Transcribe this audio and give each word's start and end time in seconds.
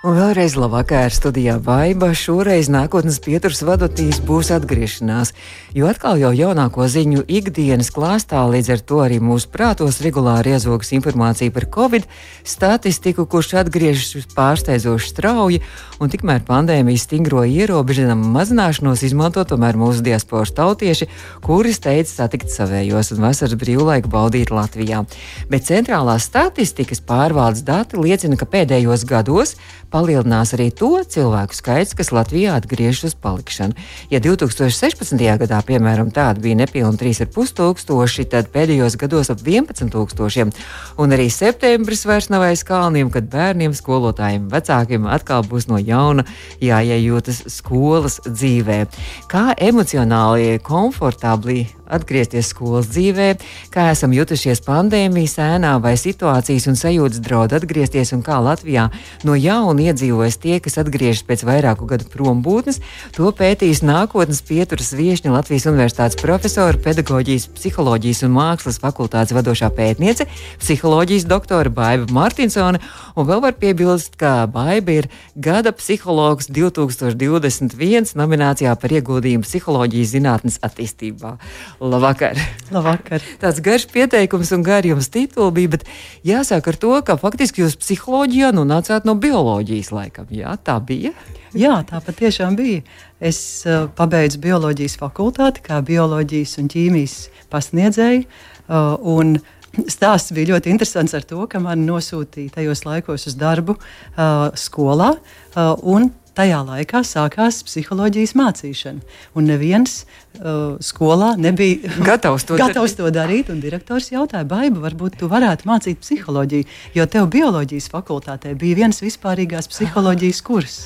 Un 0.00 0.14
vēlreiz 0.16 0.54
labvakar 0.56 1.12
studijā 1.12 1.58
Baiba. 1.60 2.14
Šoreiz 2.16 2.70
nākotnes 2.72 3.18
pieturas 3.20 3.58
vadotīs 3.68 4.16
būs 4.24 4.48
atgriešanās, 4.54 5.34
jo 5.76 5.90
atkal 5.90 6.16
jau 6.16 6.30
jaunāko 6.32 6.86
ziņu 6.88 7.26
ikdienas 7.28 7.90
klāstā 7.92 8.40
līdz 8.48 8.70
ar 8.72 8.80
to 8.80 9.02
arī 9.04 9.18
mūsu 9.20 9.50
prātos 9.52 9.98
regulāri 10.00 10.54
iezogas 10.54 10.94
informācija 10.96 11.52
par 11.52 11.66
covid 11.74 12.06
statistiku, 12.48 13.26
kurš 13.28 13.50
atgriežas 13.60 14.24
pārsteidzoši 14.32 15.10
strauji, 15.12 15.58
un 16.00 16.08
tikmēr 16.08 16.46
pandēmijas 16.48 17.04
stingro 17.04 17.44
ierobežojumu 17.44 18.32
mazināšanos 18.38 19.04
izmanto 19.04 19.44
tomēr 19.44 19.76
mūsu 19.76 20.00
diasporas 20.08 20.54
tautieši, 20.56 21.10
kuri 21.44 21.74
steidz 21.76 22.14
satikt 22.16 22.48
savējos 22.48 23.12
un 23.18 23.20
vasaras 23.26 23.60
brīvlaiku 23.60 24.08
baudīt 24.16 24.48
Latvijā. 24.48 25.04
Bet 25.52 25.68
centrālās 25.68 26.24
statistikas 26.32 27.04
pārvaldes 27.04 27.68
dati 27.68 28.00
liecina, 28.00 28.40
ka 28.40 28.48
pēdējos 28.48 29.04
gados 29.04 29.58
palielinās 29.90 30.54
arī 30.56 30.70
to 30.74 30.92
cilvēku 31.02 31.56
skaits, 31.56 31.96
kas 31.98 32.12
Latvijā 32.14 32.54
atgriežas 32.58 33.10
uz 33.10 33.16
palikšanu. 33.18 33.74
Ja 34.12 34.20
2016. 34.22 35.16
gadā, 35.42 35.60
piemēram, 35.66 36.12
tāda 36.14 36.42
bija 36.42 36.58
nepilna 36.62 36.98
3,5 37.00 37.56
tūkstoši, 37.58 38.26
tad 38.30 38.50
pēdējos 38.54 38.96
gados 39.00 39.32
ap 39.34 39.42
11 39.44 39.90
tūkstošiem. 39.92 40.54
Un 41.00 41.16
arī 41.16 41.28
septembris 41.32 42.06
vairs 42.08 42.30
nav 42.32 42.46
aiz 42.46 42.64
kalniem, 42.66 43.10
kad 43.12 43.28
bērniem, 43.32 43.74
skolotājiem, 43.76 44.48
vecākiem 44.52 45.10
atkal 45.10 45.44
būs 45.46 45.68
no 45.70 45.80
jauna 45.80 46.26
jāiejūtas 46.62 47.44
skolas 47.50 48.20
dzīvē. 48.28 48.84
Kā 49.30 49.50
emocionāli, 49.58 50.58
komfortabli 50.64 51.66
atgriezties 51.90 52.50
skolas 52.52 52.88
dzīvē, 52.92 53.28
kā 53.74 53.88
esam 53.90 54.14
jutušies 54.14 54.62
pandēmijas 54.66 55.36
ēnā 55.42 55.74
vai 55.82 55.96
situācijas 55.98 56.68
un 56.70 56.78
sajūtas 56.78 57.22
draud 57.24 57.54
atgriezties 57.56 58.14
un 58.16 58.22
kā 58.26 58.38
Latvijā 58.42 58.88
no 59.26 59.36
jauna 59.38 59.79
un 59.80 59.88
iedzīvojas 59.88 60.38
tie, 60.40 60.58
kas 60.62 60.76
atgriežas 60.80 61.24
pēc 61.26 61.44
vairāku 61.48 61.88
gadu 61.88 62.06
prombūtnes. 62.12 62.80
To 63.16 63.30
pētīs 63.36 63.82
nākotnes 63.86 64.42
pieturas 64.44 64.92
viesņa 64.96 65.32
Latvijas 65.32 65.66
Universitātes 65.70 66.18
profesora, 66.20 66.78
pedagoģijas, 66.84 67.48
psiholoģijas 67.56 68.24
un 68.26 68.34
mākslas 68.36 68.80
fakultātes 68.82 69.34
vadošā 69.36 69.70
pētniece, 69.76 70.26
psiholoģijas 70.60 71.26
doktora 71.30 71.72
Baiva 71.72 72.08
Martinsone. 72.12 72.82
Un 73.16 73.28
vēl 73.28 73.42
var 73.44 73.56
piebilst, 73.60 74.18
ka 74.20 74.44
Baiva 74.50 74.98
ir 75.00 75.10
gada 75.34 75.72
psihologs 75.76 76.50
2021 76.52 78.14
nominācijā 78.18 78.74
par 78.80 78.96
ieguldījumu 78.96 79.46
psiholoģijas 79.46 80.14
zinātnes 80.16 80.60
attīstībā. 80.66 81.36
Labvakar! 81.80 82.38
Labvakar. 82.70 83.24
Tāds 83.40 83.62
garš 83.64 83.88
pieteikums 83.90 84.52
un 84.54 84.64
gari 84.66 84.92
jums 84.92 85.10
tituli 85.12 85.56
bija, 85.56 85.74
bet 85.76 85.88
jāsāk 86.26 86.68
ar 86.70 86.80
to, 86.80 86.92
ka 87.06 87.16
faktiski 87.20 87.64
jūs 87.64 87.78
psiholoģijā 87.80 88.52
nu 88.56 88.66
nācāt 88.68 89.08
no 89.08 89.16
bioloģijas 89.18 89.69
bioloģijas 89.70 89.92
laikam. 89.94 90.26
Jā, 90.34 90.56
tā 90.58 90.78
bija. 90.82 91.12
Jā, 91.54 91.80
tā 91.86 92.00
patiešām 92.02 92.56
bija. 92.58 92.82
Es 93.20 93.64
uh, 93.66 93.88
pabeidzu 93.94 94.40
bioloģijas 94.42 94.98
fakultāti 94.98 95.62
kā 95.62 95.80
bioloģijas 95.82 96.58
un 96.58 96.68
ķīmijas 96.68 97.30
pasniedzēju. 97.50 98.26
Uh, 98.66 99.38
Stāsts 99.86 100.32
bija 100.34 100.56
ļoti 100.56 100.72
interesants 100.72 101.14
ar 101.14 101.22
to, 101.22 101.44
ka 101.46 101.60
man 101.62 101.84
nosūtīja 101.86 102.56
tajos 102.56 102.82
laikos 102.82 103.28
uz 103.30 103.36
darbu 103.38 103.76
uh, 103.76 104.50
skolā, 104.58 105.12
uh, 105.14 105.76
un 105.86 106.08
tajā 106.36 106.60
laikā 106.66 107.02
sākās 107.06 107.62
psiholoģijas 107.66 108.34
mācīšana. 108.38 109.16
Un 109.38 109.48
neviens 109.50 110.02
uh, 110.02 110.76
skolā 110.84 111.32
nebija 111.40 111.90
gatavs 112.10 112.46
to, 112.48 112.58
gatavs 112.62 112.96
to 112.98 113.10
darīt. 113.14 113.50
Direktors 113.60 114.10
jautāja, 114.12 114.46
Baiba, 114.48 114.84
varbūt 114.86 115.20
tu 115.20 115.30
varētu 115.30 115.68
mācīt 115.70 116.02
psiholoģiju, 116.04 116.68
jo 116.96 117.08
tev 117.10 117.30
bioloģijas 117.32 117.90
fakultātē 117.92 118.54
bija 118.58 118.84
viens 118.84 119.02
vispārīgās 119.04 119.70
psiholoģijas 119.72 120.44
kurs. 120.46 120.78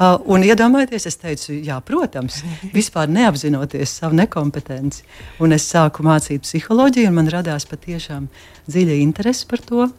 Uh, 0.00 0.14
un 0.32 0.40
iedomājieties, 0.40 1.04
es 1.10 1.18
teicu, 1.20 1.58
jā, 1.60 1.76
protams, 1.84 2.38
vispār 2.78 3.10
neapzinoties 3.12 3.98
savu 4.00 4.16
nekompetenci. 4.16 5.04
Un 5.44 5.52
es 5.52 5.66
sāku 5.68 6.06
mācīt 6.06 6.46
psiholoģiju, 6.46 7.10
un 7.10 7.18
man 7.20 7.28
radās 7.32 7.68
patiešām 7.68 8.30
dziļa 8.70 8.96
interese 9.02 9.44
par 9.50 9.60
to. 9.66 9.90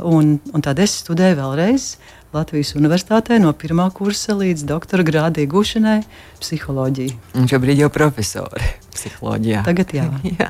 Un, 0.00 0.38
un 0.54 0.64
tad 0.64 0.80
es 0.80 0.94
studēju 1.02 1.36
vēlreiz 1.36 1.90
Latvijas 2.30 2.76
Universitātē 2.78 3.40
no 3.42 3.50
pirmā 3.58 3.88
kursa 3.94 4.36
līdz 4.38 4.62
doktora 4.68 5.06
grāda 5.06 5.42
iegūšanai 5.42 5.98
psiholoģiju. 6.42 7.18
Un 7.40 7.50
šobrīd 7.50 7.82
jau 7.82 7.90
profesori 7.90 8.70
psiholoģijā. 8.94 9.62
Tagad 9.66 9.94
jā. 9.94 10.06
jā. 10.40 10.48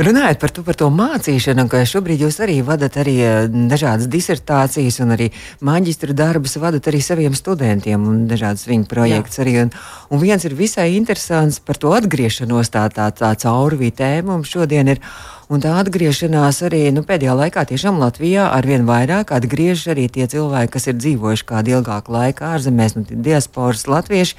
Runājot 0.00 0.40
par 0.42 0.54
to, 0.54 0.64
par 0.66 0.78
to 0.78 0.90
mācīšanu, 0.94 1.66
ka 1.70 1.82
šobrīd 1.88 2.24
jūs 2.24 2.40
arī 2.44 2.60
vadat 2.66 3.00
arī 3.02 3.16
eh, 3.24 3.40
dažādas 3.70 4.08
disertācijas 4.10 5.00
un 5.04 5.16
arī 5.16 5.30
maģistra 5.66 6.14
darbus 6.16 6.56
vadat 6.60 6.88
arī 6.90 7.02
saviem 7.04 7.34
studentiem 7.36 8.06
un 8.06 8.22
dažādas 8.30 8.68
viņu 8.70 8.88
projekts 8.90 9.40
jā. 9.40 9.44
arī. 9.44 9.56
Un, 9.64 9.74
un 10.10 10.22
viens 10.22 10.46
ir 10.46 10.56
visai 10.58 10.92
interesants 10.96 11.60
par 11.64 11.80
to 11.80 11.92
atgriešanos, 11.96 12.72
tā, 12.72 12.86
tā, 12.94 13.10
tā 13.16 13.34
caurvī 13.42 13.92
tēma 13.92 14.36
mums 14.36 14.52
šodien 14.52 14.94
ir. 14.94 15.04
Un 15.50 15.58
tā 15.58 15.72
atgriešanās 15.80 16.60
arī 16.68 16.84
nu, 16.94 17.02
pēdējā 17.02 17.32
laikā 17.34 17.64
tiešām 17.66 17.96
Latvijā 17.98 18.44
arvien 18.54 18.84
vairāk 18.86 19.32
atgriežas 19.34 19.88
arī 19.96 20.04
tie 20.06 20.28
cilvēki, 20.30 20.70
kas 20.76 20.86
ir 20.86 21.00
dzīvojuši 21.00 21.46
kādu 21.48 21.74
ilgāku 21.74 22.14
laiku 22.14 22.46
ārzemēs, 22.46 22.94
nu, 22.94 23.02
diasporas 23.10 23.88
latvieši. 23.90 24.38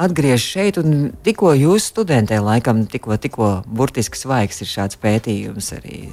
Atgriežas 0.00 0.46
šeit, 0.46 0.80
un 0.80 1.10
tikko 1.26 1.52
jūs 1.58 1.90
studentē, 1.92 2.40
laikam, 2.40 2.86
tikko, 2.88 3.18
tikko 3.20 3.50
burtiski 3.68 4.16
svaigs 4.16 4.62
ir 4.64 4.70
šāds 4.70 5.00
pētījums 5.00 5.74
arī 5.76 6.04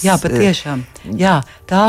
Jā, 0.00 0.14
patiešām. 0.16 0.82
Jā, 1.20 1.34
tā, 1.68 1.82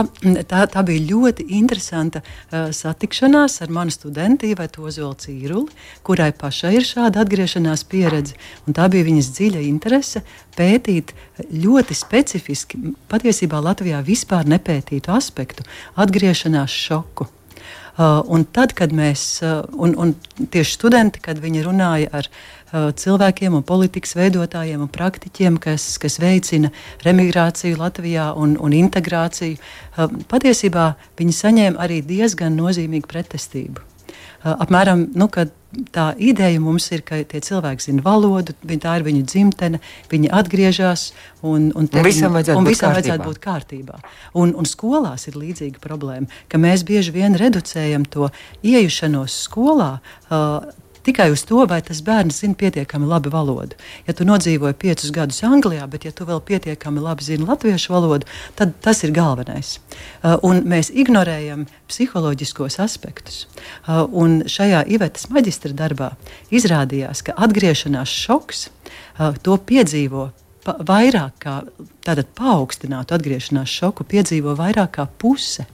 tā, 0.49 0.63
tā 0.67 0.81
bija 0.83 1.05
ļoti 1.07 1.45
interesanta 1.55 2.19
uh, 2.19 2.67
satikšanās 2.75 3.61
ar 3.63 3.71
manu 3.71 3.93
studentu 3.95 4.49
Ivētu 4.49 4.83
Ozolu 4.89 5.15
Cīruli, 5.23 5.71
kurai 6.03 6.33
pašai 6.35 6.73
ir 6.81 6.87
šāda 6.87 7.23
atgriešanās 7.23 7.85
pieredze. 7.87 8.35
Tā 8.67 8.89
bija 8.91 9.07
viņas 9.07 9.29
dziļa 9.37 9.63
interese 9.69 10.23
pētīt 10.57 11.15
ļoti 11.53 11.95
specifiski, 11.95 12.81
patiesībā 13.11 13.61
Latvijā 13.63 14.03
vispār 14.03 14.51
nepētītu 14.51 15.13
aspektu- 15.15 15.63
atgriešanās 16.03 16.75
šoku. 16.87 17.29
Uh, 17.93 18.23
un 18.25 18.41
tad, 18.49 18.71
kad 18.73 18.89
mēs, 18.95 19.21
uh, 19.45 19.61
un, 19.77 19.93
un 20.01 20.15
tieši 20.49 20.73
studenti, 20.79 21.21
kad 21.21 21.37
viņi 21.37 21.61
runāja 21.61 22.09
ar 22.17 22.29
uh, 22.29 22.87
cilvēkiem 22.97 23.53
un 23.53 23.65
politikas 23.67 24.15
veidotājiem 24.17 24.81
un 24.81 24.89
praktiķiem, 24.89 25.59
kas, 25.61 25.85
kas 26.01 26.17
veicina 26.17 26.71
remigrāciju 27.05 27.77
Latvijā 27.77 28.31
un, 28.33 28.55
un 28.57 28.73
integrāciju, 28.73 29.61
patiesībā 30.31 30.87
viņi 31.19 31.37
saņēma 31.37 31.83
arī 31.85 32.01
diezgan 32.01 32.57
nozīmīgu 32.57 33.11
pretestību. 33.13 33.85
Apmēram, 34.43 35.05
nu, 35.13 35.29
tā 35.93 36.11
ideja 36.21 36.59
mums 36.61 36.89
ir, 36.93 37.03
ka 37.05 37.19
tie 37.29 37.41
cilvēki 37.43 37.87
zina 37.87 38.03
valodu, 38.05 38.55
viņi, 38.63 38.81
tā 38.83 38.97
ir 38.99 39.05
viņu 39.07 39.23
dzimtene, 39.29 39.81
viņi 40.11 40.31
atgriežas 40.33 41.07
un, 41.41 41.71
un, 41.73 41.87
un 41.87 42.05
visam 42.05 42.35
vajadzētu, 42.35 42.59
un 42.59 42.67
būt, 42.67 42.75
visam 42.75 42.91
kārtībā. 42.91 42.99
vajadzētu 42.99 43.29
būt 43.29 43.41
kārtībā. 43.43 43.99
Un, 44.39 44.53
un 44.59 44.69
skolās 44.69 45.27
ir 45.31 45.39
līdzīga 45.39 45.81
problēma, 45.83 46.29
ka 46.51 46.61
mēs 46.61 46.85
bieži 46.87 47.15
vien 47.15 47.37
reducējam 47.39 48.05
to 48.13 48.29
iejušanos 48.61 49.41
skolā. 49.47 49.97
Uh, 50.29 50.82
tikai 51.05 51.29
uz 51.33 51.43
to, 51.47 51.61
vai 51.69 51.81
tas 51.85 52.01
bērns 52.05 52.41
zina 52.43 52.57
pietiekami 52.59 53.07
labi 53.09 53.31
valodu. 53.33 53.77
Ja 54.07 54.15
tu 54.17 54.27
nodzīvoji 54.27 54.77
piecus 54.79 55.13
gadus 55.15 55.41
Anglijā, 55.47 55.85
bet 55.91 56.07
ja 56.07 56.13
tu 56.15 56.27
vēl 56.29 56.41
pietiekami 56.45 57.03
labi 57.03 57.25
zini 57.27 57.47
latviešu 57.47 57.93
valodu, 57.93 58.29
tad 58.59 58.75
tas 58.83 59.03
ir 59.03 59.13
galvenais. 59.15 59.77
Uh, 60.23 60.37
un 60.43 60.63
mēs 60.69 60.91
ignorējam 60.93 61.65
psiholoģiskos 61.91 62.79
aspektus. 62.83 63.45
Uh, 63.87 64.03
un 64.09 64.41
šajā 64.49 64.85
Ivetas 64.93 65.29
maģistra 65.33 65.73
darbā 65.77 66.13
izrādījās, 66.53 67.25
ka 67.27 67.35
atgriešanās 67.47 68.13
šoks 68.25 68.67
uh, 68.69 69.33
to 69.43 69.57
piedzīvo 69.67 70.29
vairāk 70.63 71.41
kā 71.43 71.57
tātad 72.03 72.29
paaugstinātu 72.37 73.15
atgriešanās 73.15 73.71
šoku 73.71 74.05
piedzīvo 74.09 74.57
vairāk 74.59 74.97
kā 74.97 75.07
puse 75.21 75.65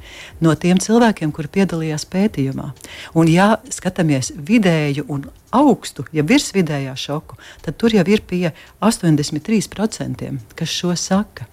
no 0.44 0.54
tiem 0.56 0.82
cilvēkiem, 0.82 1.34
kuri 1.36 1.52
piedalījās 1.60 2.06
pētījumā. 2.10 2.72
Un, 3.18 3.32
ja 3.32 3.56
skatāmies 3.74 4.34
vidēju 4.38 5.08
un 5.10 5.28
augstu, 5.56 6.06
ja 6.14 6.24
virsvidējā 6.26 6.94
šoku, 7.00 7.38
tad 7.66 7.78
tur 7.82 7.94
jau 7.94 8.04
ir 8.10 8.22
pie 8.28 8.52
83%, 8.86 10.30
kas 10.58 10.74
šo 10.74 10.94
saka. 11.00 11.48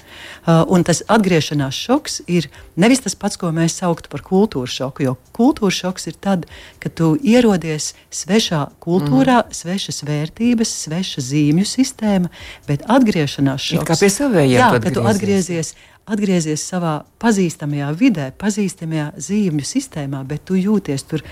Uh, 0.47 0.63
un 0.73 0.85
tas 0.87 1.03
atgriešanās 1.13 1.77
šoks 1.77 2.21
ir 2.31 2.49
nevis 2.81 3.03
tas 3.05 3.17
pats, 3.19 3.39
ko 3.41 3.51
mēs 3.57 3.79
sauktu 3.81 4.11
par 4.13 4.23
kultūras 4.25 4.75
šoku, 4.77 5.05
jo 5.07 5.17
kultūras 5.37 5.81
šoks 5.81 6.09
ir 6.11 6.17
tad, 6.23 6.47
kad 6.83 6.95
tu 6.97 7.15
ierodies 7.21 7.93
svešā 8.15 8.63
kultūrā, 8.85 9.43
mm. 9.43 9.57
svešas 9.57 10.03
vērtības, 10.07 10.73
sveša 10.87 11.25
zīmju 11.27 11.67
sistēma, 11.69 12.33
bet 12.69 12.85
atgriešanās 12.89 13.71
šoks. 13.73 13.89
Kā 13.89 13.99
pie 14.01 14.13
savējiem. 14.13 14.57
Jā, 14.57 14.66
kad 14.75 14.91
tu 14.95 15.05
atgriezies 15.07 15.75
atgriezies 16.07 16.63
savā 16.63 17.01
pazīstamajā 17.23 17.89
vidē, 17.99 18.29
pazīstamajā 18.39 19.09
zīmju 19.27 19.67
sistēmā, 19.67 20.23
bet 20.29 20.45
tu 20.47 20.59
jūties 20.59 21.03
tur 21.11 21.25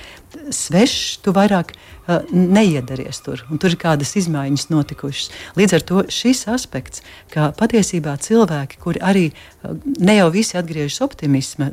svešs, 0.50 1.20
tu 1.22 1.34
vairāk 1.34 1.70
uh, 1.74 2.24
neiedaries 2.34 3.22
tur, 3.24 3.44
un 3.50 3.62
tur 3.62 3.74
ir 3.74 3.78
kādas 3.80 4.16
izmaiņas 4.18 4.66
notikušas. 4.74 5.30
Līdz 5.58 5.76
ar 5.78 5.86
to 5.90 6.02
šis 6.10 6.46
aspekts, 6.50 7.04
ka 7.30 7.52
patiesībā 7.58 8.16
cilvēki, 8.26 8.80
kuri 8.82 9.04
arī 9.12 9.28
uh, 9.30 9.78
ne 10.02 10.18
jau 10.18 10.26
visi 10.34 10.58
atgriežas 10.58 11.04
optimisma 11.06 11.70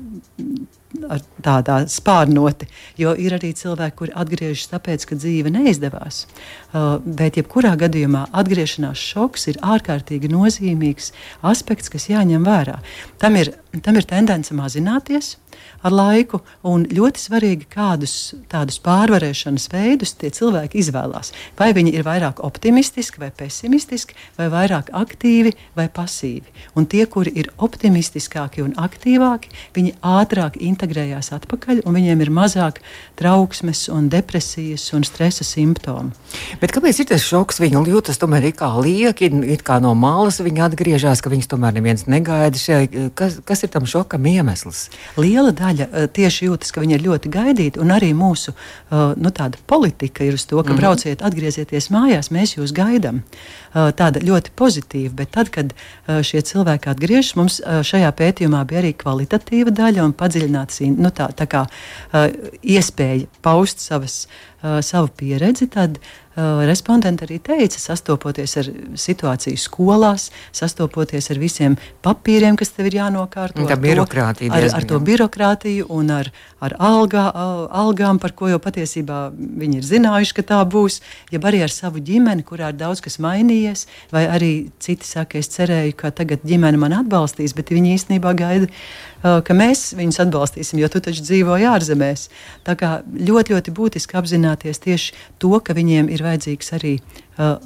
ar 1.10 1.22
tādā 1.44 1.78
spārnoti, 1.92 2.68
jo 3.00 3.14
ir 3.18 3.36
arī 3.38 3.52
cilvēki, 3.58 3.98
kuri 3.98 4.16
atgriežas 4.24 4.72
tāpēc, 4.74 5.06
ka 5.10 5.18
dzīve 5.20 5.54
neizdevās. 5.54 6.26
Uh, 6.72 6.98
bet, 7.06 7.40
jebkurā 7.40 7.74
gadījumā, 7.80 8.28
atgriešanās 8.42 9.02
šoks 9.12 9.50
ir 9.52 9.60
ārkārtīgi 9.64 10.32
nozīmīgs 10.32 11.12
aspekts, 11.48 11.92
kas 11.92 12.10
jāņem 12.12 12.46
vērā. 12.48 12.80
Tam 13.22 13.40
ir, 13.40 13.54
tam 13.80 13.96
ir 13.96 14.08
tendence 14.10 14.52
mazināties 14.56 15.38
ar 15.86 15.94
laiku. 15.94 16.42
Un 16.68 16.84
ļoti 16.92 17.22
svarīgi, 17.22 17.68
kādus 17.72 18.34
tādus 18.52 18.80
pārvarēšanas 18.84 19.68
veidus 19.72 20.14
tie 20.20 20.32
cilvēki 20.34 20.82
izvēlās. 20.82 21.32
Vai 21.60 21.72
viņi 21.76 21.94
ir 21.96 22.06
vairāk 22.08 22.42
optimistiski 22.46 23.22
vai 23.22 23.32
pesimistiski, 23.36 24.18
vai 24.38 24.50
vairāk 24.54 24.92
aktīvi 24.96 25.54
vai 25.78 25.88
pasīvi. 25.94 26.46
Un 26.76 26.88
tie, 26.92 27.06
kuri 27.10 27.34
ir 27.42 27.52
optimistiskāki 27.62 28.64
un 28.66 28.76
aktīvāki, 28.80 29.52
viņi 29.76 29.96
ātrāk 30.06 30.60
integrējās 30.62 31.32
atpakaļ, 31.38 31.84
un 31.86 31.98
viņiem 31.98 32.26
ir 32.26 32.34
mazāk 32.34 32.82
trauksmes, 33.20 33.88
un 33.92 34.10
depresijas 34.12 34.88
un 34.98 35.06
stresa 35.08 35.46
simptomu. 35.48 36.14
Bet 36.62 36.74
kāpēc 36.76 37.02
ir 37.02 37.10
tas 37.14 37.26
šoks? 37.26 37.62
Viņi 37.62 37.86
jūtas 37.92 38.20
tomēr 38.22 38.50
kā 38.58 38.70
lieki, 38.82 39.32
it 39.52 39.66
kā 39.66 39.80
no 39.84 39.94
malas 39.98 40.42
viņi 40.42 40.66
atgriežas, 40.68 41.22
ka 41.22 41.32
viņus 41.32 41.50
tomēr 41.52 41.76
neviens 41.78 42.08
negaida. 42.10 42.58
Šeit, 42.62 42.96
kas, 43.18 43.40
kas 43.46 43.61
ir 43.64 43.72
tam 43.74 43.86
šokam 43.90 44.26
iemesls? 44.30 44.90
Liela 45.18 45.52
daļa 45.56 45.88
uh, 45.88 46.08
tieši 46.14 46.48
jūtas, 46.50 46.74
ka 46.74 46.84
viņi 46.84 46.98
ir 46.98 47.06
ļoti 47.06 47.32
gaidīti, 47.34 47.82
un 47.82 47.94
arī 47.96 48.12
mūsu 48.18 48.54
uh, 48.54 49.14
nu, 49.18 49.32
politika 49.68 50.24
ir 50.24 50.38
uz 50.38 50.46
to, 50.46 50.58
ka 50.62 50.70
mm 50.70 50.74
-hmm. 50.74 50.80
brauciet, 50.80 51.22
atgriezieties 51.22 51.90
mājās, 51.90 52.32
mēs 52.32 52.58
jūs 52.58 52.74
gaidām. 52.74 53.22
Uh, 53.74 53.92
tāda 53.96 54.20
ļoti 54.20 54.52
pozitīva, 54.56 55.14
bet 55.16 55.32
tad, 55.32 55.50
kad 55.50 55.74
šie 56.08 56.42
cilvēki 56.42 56.90
atgriežas, 56.92 57.36
mums 57.36 57.62
šajā 57.62 58.12
pētījumā 58.12 58.66
bija 58.66 58.82
arī 58.82 58.94
kvalitatīva 58.94 59.72
daļa 59.72 60.04
un 60.06 60.14
padziļināts 60.14 60.82
nu, 60.98 61.10
tā, 61.10 61.30
tā 61.32 61.46
kā, 61.48 61.66
iespēja 62.64 63.28
paust 63.42 63.80
savas, 63.80 64.28
savu 64.82 65.10
pieredzi. 65.18 65.68
Tad, 65.68 65.98
Uh, 65.98 66.21
respondenti 66.36 67.26
arī 67.26 67.40
teica, 67.44 67.80
sastopoties 67.80 68.56
ar 68.62 68.70
situāciju 68.96 69.60
skolās, 69.60 70.30
sastopoties 70.56 71.28
ar 71.34 71.40
visiem 71.42 71.76
papīriem, 72.06 72.56
kas 72.60 72.72
tev 72.72 72.88
ir 72.88 73.02
jānokārto. 73.02 73.66
Tā 73.68 73.76
birokrātija. 73.76 74.54
Ar, 74.56 74.70
ar 74.80 74.88
to 74.88 75.00
birokrātiju 75.04 75.90
un 75.92 76.14
ar, 76.16 76.32
ar 76.64 76.78
algā, 76.80 77.26
algām, 77.84 78.22
par 78.24 78.32
ko 78.38 78.48
jau 78.48 78.62
patiesībā 78.64 79.20
viņi 79.36 79.82
ir 79.82 79.90
zinājuši, 79.90 80.38
ka 80.40 80.48
tā 80.54 80.62
būs. 80.64 81.02
Ja 81.36 81.44
arī 81.52 81.66
ar 81.66 81.74
savu 81.74 82.00
ģimeni, 82.00 82.48
kurā 82.48 82.72
ir 82.72 82.80
daudz 82.80 83.04
kas 83.04 83.20
mainījies, 83.20 83.88
vai 84.16 84.26
arī 84.32 84.54
citi 84.80 85.08
saka, 85.08 85.42
es 85.42 85.52
cerēju, 85.52 85.98
ka 86.00 86.16
tagad 86.16 86.48
ģimene 86.48 86.80
man 86.80 86.96
atbalstīs, 87.04 87.56
bet 87.58 87.76
viņi 87.76 87.98
īstenībā 88.00 88.36
gaida 88.40 88.72
ka 89.22 89.56
mēs 89.56 89.92
viņus 89.98 90.20
atbalstīsim, 90.24 90.80
jo 90.82 90.90
tu 90.92 91.02
taču 91.04 91.24
dzīvoji 91.26 91.68
ārzemēs. 91.70 92.28
Tā 92.66 92.76
kā 92.80 92.92
ļoti, 93.06 93.56
ļoti 93.56 93.74
būtiski 93.78 94.18
apzināties 94.18 94.82
tieši 94.82 95.14
to, 95.42 95.54
ka 95.62 95.76
viņiem 95.78 96.10
ir 96.14 96.21
vajadzīgs 96.26 96.74
arī 96.78 96.94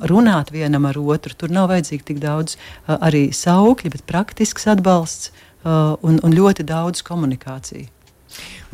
runāt 0.10 0.52
vienam 0.56 0.88
ar 0.90 1.00
otru. 1.02 1.36
Tur 1.38 1.54
nav 1.54 1.69
vajadzīgi 1.74 2.07
tik 2.12 2.22
daudz 2.24 2.57
arī 2.88 3.28
saukļi, 3.36 3.92
bet 3.96 4.06
praktisks 4.10 4.68
atbalsts 4.72 5.31
un, 5.66 6.19
un 6.22 6.36
ļoti 6.36 6.66
daudz 6.68 7.04
komunikāciju. 7.06 7.90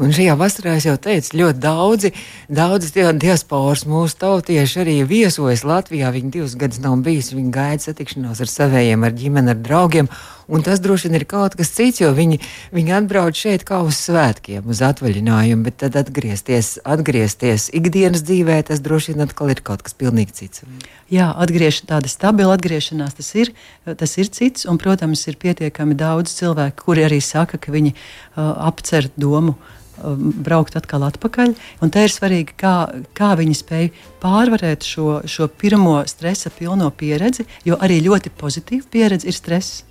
Un 0.01 0.09
šajā 0.09 0.33
vasarā 0.33 0.71
es 0.79 0.87
jau 0.87 0.95
teicu, 0.97 1.35
ļoti 1.37 1.61
daudzi, 1.61 2.09
daudzi 2.49 3.03
diasporas 3.21 3.83
mūsu 3.85 4.17
tautieši 4.23 4.79
arī 4.81 4.95
viesojas 5.05 5.61
Latvijā. 5.61 6.09
Viņi 6.15 6.31
divus 6.33 6.55
gadus 6.57 6.79
nav 6.81 6.95
bijis, 7.05 7.29
viņi 7.35 7.51
gaida 7.53 7.85
satikšanos 7.85 8.41
ar 8.41 8.49
saviem, 8.49 9.03
ar 9.05 9.13
ģimeni, 9.13 9.51
ar 9.53 9.59
draugiem. 9.61 10.09
Un 10.51 10.65
tas 10.65 10.81
droši 10.81 11.07
vien 11.07 11.19
ir 11.19 11.25
kaut 11.29 11.53
kas 11.55 11.69
cits, 11.75 12.01
jo 12.01 12.09
viņi, 12.17 12.39
viņi 12.73 12.95
atbrauc 12.97 13.37
šeit 13.37 13.61
kā 13.67 13.77
uz 13.85 13.99
svētkiem, 14.01 14.65
uz 14.65 14.81
atvaļinājumu, 14.83 15.67
bet 15.67 15.77
tad 15.83 15.99
atgriezties, 16.01 16.79
atgriezties 16.81 17.69
ikdienas 17.77 18.25
dzīvē, 18.25 18.57
tas 18.67 18.81
droši 18.81 19.13
vien 19.13 19.21
atkal 19.27 19.53
ir 19.53 19.61
kaut 19.63 19.85
kas 19.85 19.93
pilnīgi 19.95 20.33
cits. 20.39 20.65
Jā, 21.13 21.29
atgriež, 21.45 21.83
tāda 21.85 22.09
stabila 22.09 22.57
atgriešanās, 22.57 23.19
tas 23.19 23.29
ir, 23.37 23.53
tas 23.85 24.17
ir 24.17 24.33
cits. 24.33 24.65
Un, 24.65 24.81
protams, 24.81 25.27
ir 25.29 25.37
pietiekami 25.37 25.93
daudz 25.99 26.33
cilvēku, 26.41 26.87
kuri 26.89 27.05
arī 27.05 27.21
saka, 27.21 27.61
ka 27.61 27.71
viņi 27.71 27.93
uh, 27.93 28.65
apcer 28.65 29.11
domu 29.13 29.59
braukt 30.45 30.75
atkal 30.79 31.05
atpakaļ. 31.07 31.53
Un 31.81 31.93
te 31.93 32.05
ir 32.05 32.13
svarīgi, 32.13 32.55
kā, 32.59 32.75
kā 33.17 33.33
viņi 33.39 33.55
spēj 33.57 33.87
pārvarēt 34.23 34.87
šo, 34.87 35.21
šo 35.29 35.47
pirmo 35.61 35.99
stresa 36.09 36.51
pilno 36.53 36.89
pieredzi, 36.91 37.47
jo 37.67 37.79
arī 37.81 38.01
ļoti 38.05 38.33
pozitīva 38.37 38.87
pieredze 38.91 39.29
ir 39.29 39.37
stress. 39.37 39.83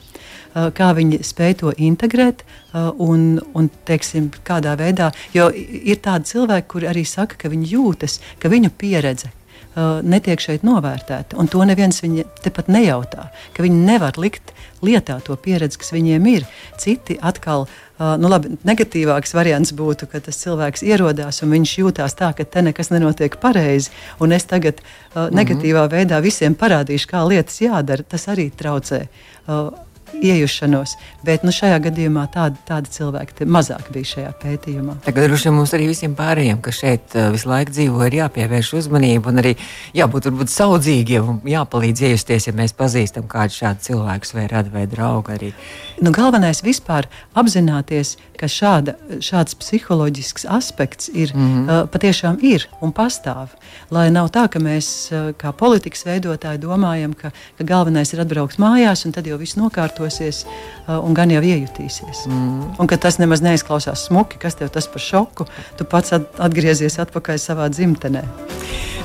Uh, 0.51 0.67
kā 0.75 0.89
viņi 0.97 1.21
spēj 1.23 1.53
to 1.61 1.71
integrēt 1.79 2.43
uh, 2.43 2.91
un, 2.99 3.39
un 3.55 3.69
teiksim, 3.87 4.33
kādā 4.47 4.75
veidā. 4.79 5.13
Jo 5.35 5.47
ir 5.55 6.01
tādi 6.03 6.33
cilvēki, 6.33 6.67
kuri 6.73 6.91
arī 6.91 7.05
saka, 7.07 7.39
ka 7.39 7.53
viņi 7.53 7.71
jūtas, 7.77 8.19
ka 8.43 8.51
viņu 8.51 8.73
pieredze 8.75 9.31
uh, 9.75 10.01
netiek 10.03 10.41
šeit 10.41 10.65
novērtēta. 10.67 11.39
Un 11.41 11.51
to 11.51 11.63
neviens 11.69 12.01
viņa 12.03 12.27
tepat 12.45 12.71
nejautā, 12.73 13.29
ka 13.57 13.65
viņi 13.67 13.85
nevar 13.87 14.19
likt 14.21 14.55
lietā 14.85 15.19
to 15.25 15.37
pieredzi, 15.37 15.81
kas 15.81 15.93
viņiem 15.93 16.27
ir. 16.31 16.47
Citi 16.81 17.19
atkal 17.21 17.67
uh, 17.67 18.15
nu, 18.21 18.31
labi, 18.33 18.55
negatīvāks 18.67 19.35
variants 19.37 19.75
būtu, 19.77 20.09
ka 20.11 20.23
tas 20.25 20.41
cilvēks 20.41 20.85
ierodās 20.87 21.43
un 21.45 21.53
viņš 21.57 21.77
jūtās 21.83 22.17
tā, 22.19 22.33
ka 22.37 22.47
te 22.49 22.65
nekas 22.65 22.93
nenotiek 22.95 23.37
pareizi, 23.43 23.93
un 24.21 24.33
es 24.37 24.49
tagad 24.49 24.81
uh, 24.81 25.29
negatīvā 25.35 25.85
veidā 25.93 26.23
visiem 26.25 26.57
parādīšu, 26.59 27.13
kā 27.13 27.23
lietas 27.29 27.61
jādara. 27.63 28.07
Tas 28.07 28.27
arī 28.33 28.51
traucē. 28.57 29.05
Uh, 29.47 29.71
iejušanos. 30.19 30.97
Bet 31.27 31.45
nu, 31.45 31.53
šajā 31.55 31.79
gadījumā 31.85 32.27
tādi, 32.35 32.61
tādi 32.69 32.93
cilvēki 32.95 33.47
mazāk 33.51 33.91
bija 33.95 34.09
šajā 34.15 34.31
pētījumā. 34.43 34.97
Tagad 35.05 35.29
droši 35.29 35.49
vien 35.49 35.57
mums 35.59 35.75
arī 35.77 35.89
visiem 35.91 36.15
pārējiem, 36.19 36.61
kas 36.65 36.81
šeit 36.81 37.17
uh, 37.17 37.29
visu 37.35 37.51
laiku 37.51 37.75
dzīvo, 37.75 38.01
ir 38.07 38.19
jāpievērš 38.21 38.73
uzmanība 38.81 39.33
un 39.33 39.43
arī 39.43 39.55
jābūt 39.97 40.31
varbūt, 40.31 40.53
saudzīgiem 40.53 41.29
un 41.35 41.41
jāpalīdz 41.49 42.05
iejusties, 42.09 42.49
ja 42.49 42.57
mēs 42.57 42.75
pazīstam 42.77 43.29
kādu 43.31 43.57
šādu 43.59 43.87
cilvēku 43.89 44.35
vai 44.37 44.47
radu 44.51 44.75
vai 44.75 44.87
draugu. 44.91 45.37
Arī. 45.37 45.53
Nu, 46.01 46.13
galvenais 46.17 46.63
vispār 46.65 47.09
apzināties, 47.39 48.17
ka 48.41 48.49
šāda, 48.49 48.97
šāds 49.21 49.57
psiholoģisks 49.61 50.47
aspekts 50.49 51.11
ir 51.13 51.35
mm 51.35 51.47
-hmm. 51.47 51.83
uh, 51.83 51.89
patiešām 51.93 52.39
ir 52.43 52.69
un 52.81 52.93
pastāv. 52.93 53.53
Lai 53.91 54.11
nav 54.11 54.31
tā, 54.31 54.49
ka 54.49 54.59
mēs 54.59 55.13
uh, 55.13 55.33
kā 55.37 55.53
politikas 55.53 56.07
veidotāji 56.07 56.59
domājam, 56.59 57.15
ka, 57.15 57.31
ka 57.59 57.65
galvenais 57.65 58.13
ir 58.13 58.21
atbraukt 58.21 58.59
mājās 58.59 59.05
un 59.07 59.13
tad 59.13 59.27
jau 59.27 59.39
viss 59.39 59.57
nokārtot 59.57 60.00
sakārtosies 60.01 60.45
uh, 60.47 61.01
un 61.05 61.15
gan 61.15 61.31
jau 61.31 61.43
iejutīsies. 61.43 62.27
Mm. 62.29 62.77
Un 62.81 62.89
tas 62.89 63.19
nemaz 63.19 63.43
neizklausās 63.43 64.07
smuki, 64.09 64.39
kas 64.41 64.57
tev 64.57 64.71
tas 64.71 64.89
par 64.89 65.01
šoku, 65.01 65.47
tu 65.77 65.85
pats 65.85 66.13
atgriezies 66.15 66.99
atpakaļ 66.99 67.39
savā 67.39 67.69
dzimtenē. 67.71 68.25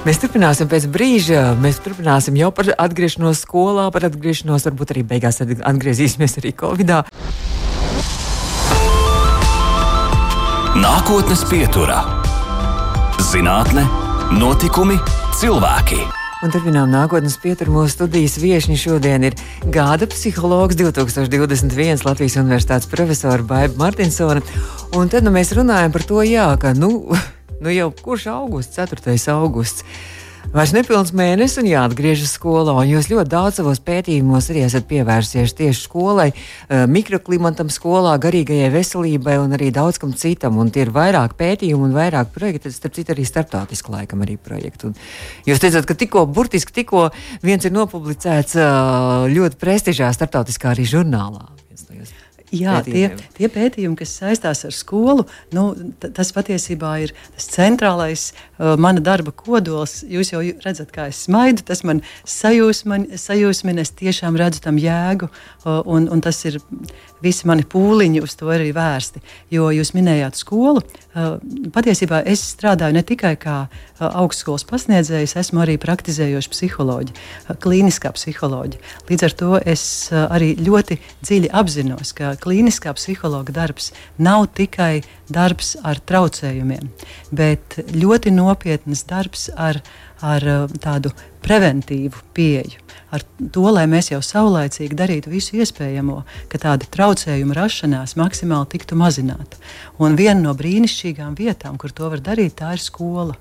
Mēs 0.06 0.20
turpināsim 0.22 0.70
pēc 0.70 0.86
brīža. 0.94 1.56
Mēs 1.58 1.80
turpināsim 1.82 2.36
jau 2.38 2.52
par 2.54 2.70
atgriešanos 2.78 3.42
skolā, 3.42 3.90
par 3.92 4.06
atgriešanos, 4.06 4.68
varbūt 4.70 4.94
arī 4.94 5.04
beigās 5.04 5.42
atgriezīsimies 5.42 6.38
arī 6.42 6.54
Covid-19. 6.54 7.10
Nākotnes 10.76 11.42
pieturā- 11.50 12.04
zinātne, 13.32 13.88
notikumi, 14.36 15.00
cilvēki. 15.40 16.25
Un 16.44 16.52
turpinām 16.52 16.90
nākotnes 16.92 17.38
pieturu 17.40 17.72
mūsu 17.78 17.94
studijas 17.94 18.34
viesiņa. 18.42 18.76
Šodien 18.76 19.24
ir 19.30 19.38
gada 19.72 20.08
psihologs 20.12 20.76
2021 20.76 22.04
Latvijas 22.04 22.36
Universitātes 22.42 22.90
profesora 22.92 23.40
Baiba 23.40 23.80
Martinsona. 23.80 24.44
Un 25.00 25.08
tad 25.12 25.24
nu, 25.24 25.32
mēs 25.32 25.54
runājam 25.56 25.96
par 25.96 26.04
to, 26.04 26.20
jā, 26.28 26.50
ka 26.60 26.74
nu, 26.76 26.92
nu 27.64 27.72
jau 27.72 27.88
kurš 28.02 28.28
augusts, 28.34 28.76
4. 28.76 29.16
augusts. 29.32 29.88
Vairs 30.56 30.72
nepilns 30.72 31.10
mēnesis 31.12 31.60
un 31.60 31.66
jāatgriežas 31.68 32.32
skolā. 32.38 32.72
Un 32.80 32.88
jūs 32.88 33.10
ļoti 33.12 33.28
daudz 33.28 33.58
savos 33.60 33.82
pētījumos 33.84 34.46
arī 34.54 34.62
esat 34.64 34.86
pievērsies 34.88 35.52
tieši 35.52 35.82
skolai, 35.82 36.30
eh, 36.32 36.86
mikroklimatam, 36.88 37.68
skolā, 37.68 38.14
garīgajai 38.24 38.70
veselībai 38.72 39.36
un 39.42 39.52
arī 39.58 39.68
daudz 39.76 40.00
kam 40.00 40.14
citam. 40.14 40.56
Un 40.56 40.72
tie 40.72 40.86
ir 40.86 40.94
vairāk 40.96 41.36
pētījumu 41.36 41.90
un 41.90 41.98
vairāk 41.98 42.32
projektu, 42.32 42.72
starp 42.72 42.96
citu 42.96 43.12
arī 43.12 43.28
starptautiski 43.28 43.92
laikam 43.92 44.24
arī 44.24 44.38
projektu. 44.38 44.88
Un 44.88 44.96
jūs 45.46 45.60
teicat, 45.60 45.86
ka 45.86 45.94
tikko, 45.94 46.26
burtiski 46.26 46.72
tikko 46.72 47.12
viens 47.44 47.66
ir 47.66 47.76
nopublicēts 47.76 48.56
eh, 48.56 49.28
ļoti 49.36 49.60
prestižā 49.60 50.08
starptautiskā 50.16 50.72
arī 50.72 50.88
žurnālā. 50.88 51.52
Jā, 52.54 52.80
pētījumiem. 52.86 53.18
tie, 53.18 53.30
tie 53.38 53.50
pētījumi, 53.52 53.98
kas 54.00 54.14
saistās 54.20 54.64
ar 54.68 54.74
skolu, 54.76 55.26
nu, 55.56 55.66
tas 56.04 56.32
patiesībā 56.36 56.92
ir 57.06 57.14
tas 57.36 57.48
centrālais 57.56 58.28
uh, 58.32 58.76
mana 58.78 59.02
darba 59.04 59.34
kodols. 59.36 60.04
Jūs 60.06 60.34
jau 60.34 60.44
redzat, 60.66 60.92
kā 60.94 61.10
es 61.12 61.24
smaidu, 61.26 61.66
tas 61.66 61.82
man 61.88 62.04
sajūsmina, 62.30 63.82
es 63.82 63.96
tiešām 63.98 64.38
redzu 64.40 64.62
tam 64.66 64.78
jēgu, 64.82 65.32
uh, 65.32 65.82
un, 65.90 66.10
un 66.12 66.22
tas 66.26 66.44
ir 66.46 66.60
visi 67.26 67.48
mani 67.50 67.66
pūliņi 67.68 68.22
uz 68.24 68.36
to 68.40 68.52
arī 68.54 68.72
vērsti. 68.76 69.22
Jo 69.54 69.72
jūs 69.74 69.96
minējāt 69.98 70.38
skolu. 70.40 70.84
Uh, 71.16 71.38
patiesībā 71.74 72.22
es 72.28 72.44
strādāju 72.54 72.98
ne 72.98 73.04
tikai 73.08 73.34
kā 73.40 73.58
uh, 73.66 74.08
augstskolas 74.22 74.66
pasniedzējs, 74.68 75.38
esmu 75.40 75.64
arī 75.64 75.78
praktizējoša 75.82 76.52
psiholoģija, 76.52 77.16
uh, 77.16 77.60
klīniskā 77.64 78.12
psiholoģija. 78.18 78.84
Līdz 79.10 79.28
ar 79.30 79.36
to 79.40 79.52
es 79.64 79.86
arī 80.12 80.54
ļoti 80.60 81.00
dziļi 81.24 81.52
apzinos, 81.56 82.12
ka 82.18 82.34
klīniskā 82.42 82.94
psihologa 82.98 83.56
darbs 83.56 83.92
nav 84.20 84.50
tikai 84.58 85.06
darbs 85.32 85.76
ar 85.86 86.00
traucējumiem, 86.04 86.90
bet 87.36 87.80
ļoti 87.96 88.34
nopietnas 88.36 89.06
darbs 89.10 89.48
ar, 89.56 89.80
ar 90.24 90.46
tādu 90.82 91.12
preventīvu 91.46 92.24
pieeju 92.34 92.86
ar 93.16 93.24
to, 93.54 93.66
lai 93.74 93.86
mēs 93.90 94.10
jau 94.12 94.20
saulēcīgi 94.24 94.98
darītu 94.98 95.32
visu 95.32 95.60
iespējamo, 95.60 96.20
ka 96.52 96.60
tāda 96.62 96.88
traucējuma 96.92 97.56
rašanās 97.58 98.16
maksimāli 98.20 98.70
tiktu 98.76 98.98
mazināta. 99.00 99.60
Un 100.02 100.18
viena 100.20 100.40
no 100.42 100.56
brīnišķīgām 100.58 101.36
vietām, 101.40 101.80
kur 101.82 101.94
to 101.96 102.10
var 102.12 102.24
darīt, 102.24 102.58
tā 102.60 102.74
ir 102.76 102.84
skola. 102.84 103.38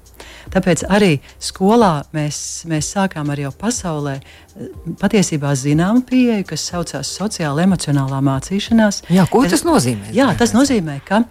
Tāpēc 0.55 0.85
arī 0.93 1.17
skolā 1.43 2.05
mēs, 2.15 2.39
mēs 2.71 2.93
sākām 2.95 3.33
ar 3.33 3.41
jau 3.47 3.53
pasaulē 3.59 4.19
eh, 4.21 4.73
patiesībā 5.01 5.55
zināmu 5.59 6.05
pieeju, 6.09 6.47
kas 6.53 6.69
saucās 6.71 7.13
sociāla 7.19 7.67
emocionālā 7.67 8.21
mācīšanās. 8.25 9.05
Jā, 9.15 9.27
ko 9.31 9.45
tas 9.49 9.67
nozīmē? 9.67 10.13
Jā, 10.17 10.31
tas 10.39 10.55
nozīmē, 10.57 11.01
ka 11.09 11.25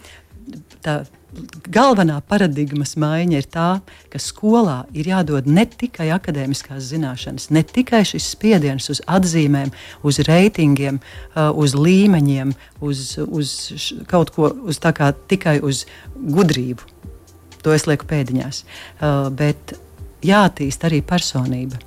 tā 0.84 1.04
galvenā 1.74 2.20
paradigmas 2.30 2.96
maiņa 3.00 3.40
ir 3.40 3.48
tā, 3.52 3.68
ka 4.12 4.22
skolā 4.22 4.84
ir 4.96 5.10
jādod 5.10 5.48
ne 5.50 5.66
tikai 5.70 6.10
akadēmiskās 6.16 6.90
zināšanas, 6.92 7.50
ne 7.54 7.64
tikai 7.66 8.04
šis 8.08 8.32
spiediens 8.36 8.90
uz 8.94 9.02
atzīmēm, 9.08 9.74
uz 10.06 10.22
reitingiem, 10.28 11.00
uh, 11.00 11.50
uz 11.52 11.76
līmeņiem, 11.78 12.54
uz, 12.82 13.06
uz 13.24 13.54
kaut 14.10 14.34
ko 14.36 14.52
uz 14.70 14.82
kā, 14.84 15.14
tikai 15.30 15.60
uz 15.64 15.86
gudrību. 16.16 16.92
To 17.64 17.72
es 17.72 17.88
lieku 17.88 18.10
pēdiņās. 18.10 18.64
Uh, 19.00 19.32
bet 19.34 19.78
jāattīst 20.24 20.84
arī 20.88 21.02
personība. 21.06 21.80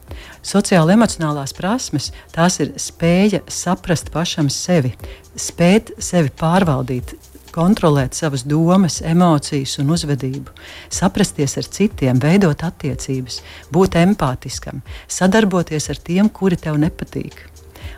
Sociāla 0.47 0.95
emocionālās 0.95 1.53
prasmes, 1.57 2.11
tās 2.35 2.61
ir 2.63 2.73
spēja 2.81 3.43
saprast 3.53 4.13
pašam 4.15 4.49
sevi, 4.53 4.95
spēt 5.37 5.93
sevi 6.03 6.33
pārvaldīt, 6.41 7.17
kontrolēt 7.57 8.17
savas 8.17 8.45
domas, 8.47 9.01
emocijas 9.01 9.79
un 9.83 9.91
uzvedību, 9.97 10.53
saprasties 10.93 11.57
ar 11.61 11.69
citiem, 11.79 12.21
veidot 12.23 12.63
attiecības, 12.67 13.41
būt 13.73 13.99
empātiskam, 14.03 14.83
sadarboties 15.09 15.91
ar 15.93 16.01
tiem, 16.09 16.29
kuri 16.29 16.59
tev 16.61 16.79
nepatīk, 16.83 17.41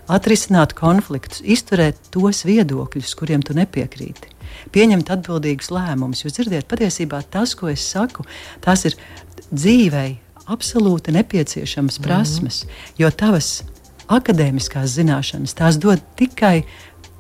atrisināt 0.08 0.74
konfliktus, 0.78 1.42
izturēt 1.44 2.10
tos 2.14 2.44
viedokļus, 2.48 3.16
kuriem 3.18 3.44
tu 3.44 3.56
nepiekrīti. 3.58 4.36
Pieņemt 4.72 5.10
atbildīgus 5.12 5.70
lēmumus. 5.72 6.24
Jūs 6.24 6.38
dzirdiet, 6.38 6.66
patiesībā 6.70 7.20
tas, 7.30 7.54
ko 7.58 7.68
es 7.72 7.84
saku, 7.84 8.24
tas 8.64 8.86
ir 8.88 8.96
dzīvei 9.52 10.16
absolūti 10.48 11.12
nepieciešamas 11.12 12.00
prasmes, 12.04 12.64
mm 12.64 12.68
-hmm. 12.68 12.94
jo 13.02 13.10
tavas 13.10 13.50
akadēmiskās 14.08 14.96
zināšanas 14.96 15.54
tās 15.54 15.76
dod 15.80 16.00
tikai 16.16 16.62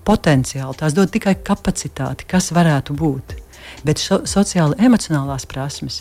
potenciālu, 0.08 0.76
tās 0.78 0.96
dod 0.96 1.12
tikai 1.12 1.36
kapacitāti, 1.44 2.26
kas 2.28 2.50
varētu 2.56 2.96
būt. 2.96 3.36
Bet 3.86 4.00
so, 4.02 4.20
sociāli 4.26 4.78
emocionālās 4.82 5.44
prasmes, 5.48 6.00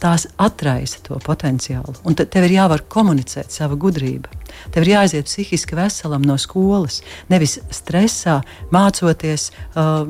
tās 0.00 0.26
atraisa 0.40 1.00
to 1.04 1.18
potenciālu. 1.24 1.96
Un 2.06 2.16
tev 2.18 2.46
ir 2.46 2.54
jāvar 2.54 2.84
komunicēt 2.90 3.52
sava 3.52 3.76
gudrība. 3.80 4.30
Tev 4.72 4.86
ir 4.86 4.94
jāaiziet 4.94 5.28
psihiski 5.28 5.76
veselam 5.76 6.24
no 6.24 6.38
skolas, 6.40 7.00
nevis 7.30 7.58
stresā, 7.74 8.38
mācoties. 8.74 9.50
Uh, 9.74 10.08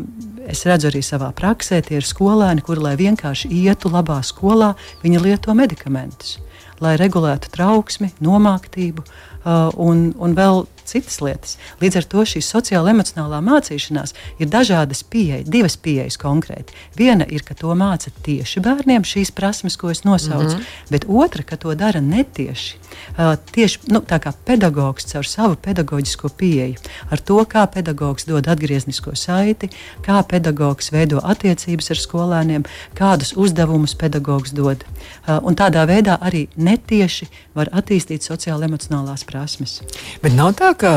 es 0.48 0.64
redzu 0.68 0.92
arī 0.92 1.02
savā 1.04 1.32
praksē, 1.36 1.80
tie 1.84 1.98
ir 1.98 2.06
skolēni, 2.06 2.64
kuri, 2.64 2.84
lai 2.84 2.94
vienkārši 3.00 3.50
ietu 3.64 3.92
labā 3.92 4.20
skolā, 4.26 4.74
viņi 5.02 5.24
lieto 5.24 5.56
medikamentus, 5.58 6.38
lai 6.84 6.96
regulētu 7.00 7.50
trauksmi, 7.56 8.12
nomāktību 8.24 9.04
uh, 9.04 9.72
un, 9.74 10.10
un 10.16 10.38
vēl 10.38 10.66
citas 10.88 11.20
lietas. 11.20 11.56
Līdz 11.82 12.00
ar 12.00 12.08
to 12.12 12.24
šī 12.28 12.42
sociāla 12.44 12.92
emocionālā 12.94 13.40
mācīšanās 13.44 14.14
ir 14.40 14.50
dažādas 14.52 15.04
pieejas, 15.04 15.48
divas 15.48 15.76
pieejas 15.76 16.18
konkrēti. 16.20 16.74
Viena 16.98 17.26
ir, 17.28 17.44
ka 17.46 17.54
to 17.58 17.74
māca 17.78 18.10
tieši 18.24 18.62
bērniem, 18.64 19.06
šīs 19.06 19.32
prasmes, 19.34 19.76
ko 19.76 19.90
es 19.90 20.04
nosaucu, 20.04 20.56
mm 20.56 20.60
-hmm. 20.60 20.90
bet 20.90 21.04
otra, 21.08 21.42
ka 21.42 21.56
to 21.56 21.74
dara 21.74 22.00
netieši. 22.00 22.76
Uh, 23.18 23.36
tieši 23.52 23.78
nu, 23.92 24.00
tā 24.00 24.18
kā 24.18 24.32
pedagogs 24.44 25.04
caur 25.04 25.26
savu 25.26 25.56
pedagoģisko 25.56 26.28
pieeju, 26.28 26.76
ar 27.10 27.20
to, 27.20 27.44
kā 27.44 27.66
pedagogs 27.66 28.24
dod 28.24 28.48
atgrieznisko 28.48 29.14
saiti, 29.14 29.68
kā 30.06 30.22
pedagogs 30.22 30.92
veido 30.92 31.20
attiecības 31.22 31.90
ar 31.90 31.96
skolēniem, 31.96 32.64
kādus 32.94 33.32
uzdevumus 33.36 33.94
pedagogs 33.94 34.50
dod. 34.50 34.84
Uh, 34.84 35.38
un 35.42 35.54
tādā 35.54 35.86
veidā 35.86 36.18
arī 36.20 36.46
netieši 36.56 37.28
var 37.54 37.70
attīstīt 37.72 38.26
sociāla 38.26 38.68
emocionālās 38.68 39.24
prasmes. 39.28 39.80
Bet 40.22 40.36
nav 40.36 40.54
tā, 40.58 40.72
ka 40.78 40.92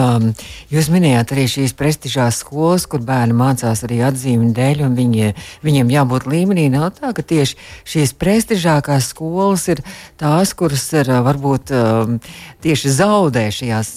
jūs 0.71 0.89
minējāt 0.93 1.33
arī 1.33 1.45
šīs 1.49 1.73
prestižās 1.77 2.41
skolas, 2.43 2.85
kur 2.89 3.01
bērni 3.05 3.35
mācās 3.37 3.83
arī 3.87 4.01
atzīmju 4.07 4.51
dēļ, 4.57 4.83
un 4.87 4.97
viņi, 4.97 5.31
viņiem 5.65 5.91
jābūt 5.95 6.27
līmenī. 6.29 6.67
Nav 6.73 6.91
tā, 6.99 7.11
ka 7.17 7.25
tieši 7.25 7.57
šīs 7.93 8.13
prestižākās 8.21 9.11
skolas 9.13 9.67
ir 9.73 9.83
tās, 10.21 10.53
kuras 10.57 10.85
ir 10.95 11.09
varbūt 11.25 11.73
tieši 12.61 12.93
zaudē 12.97 13.47
šajās 13.53 13.91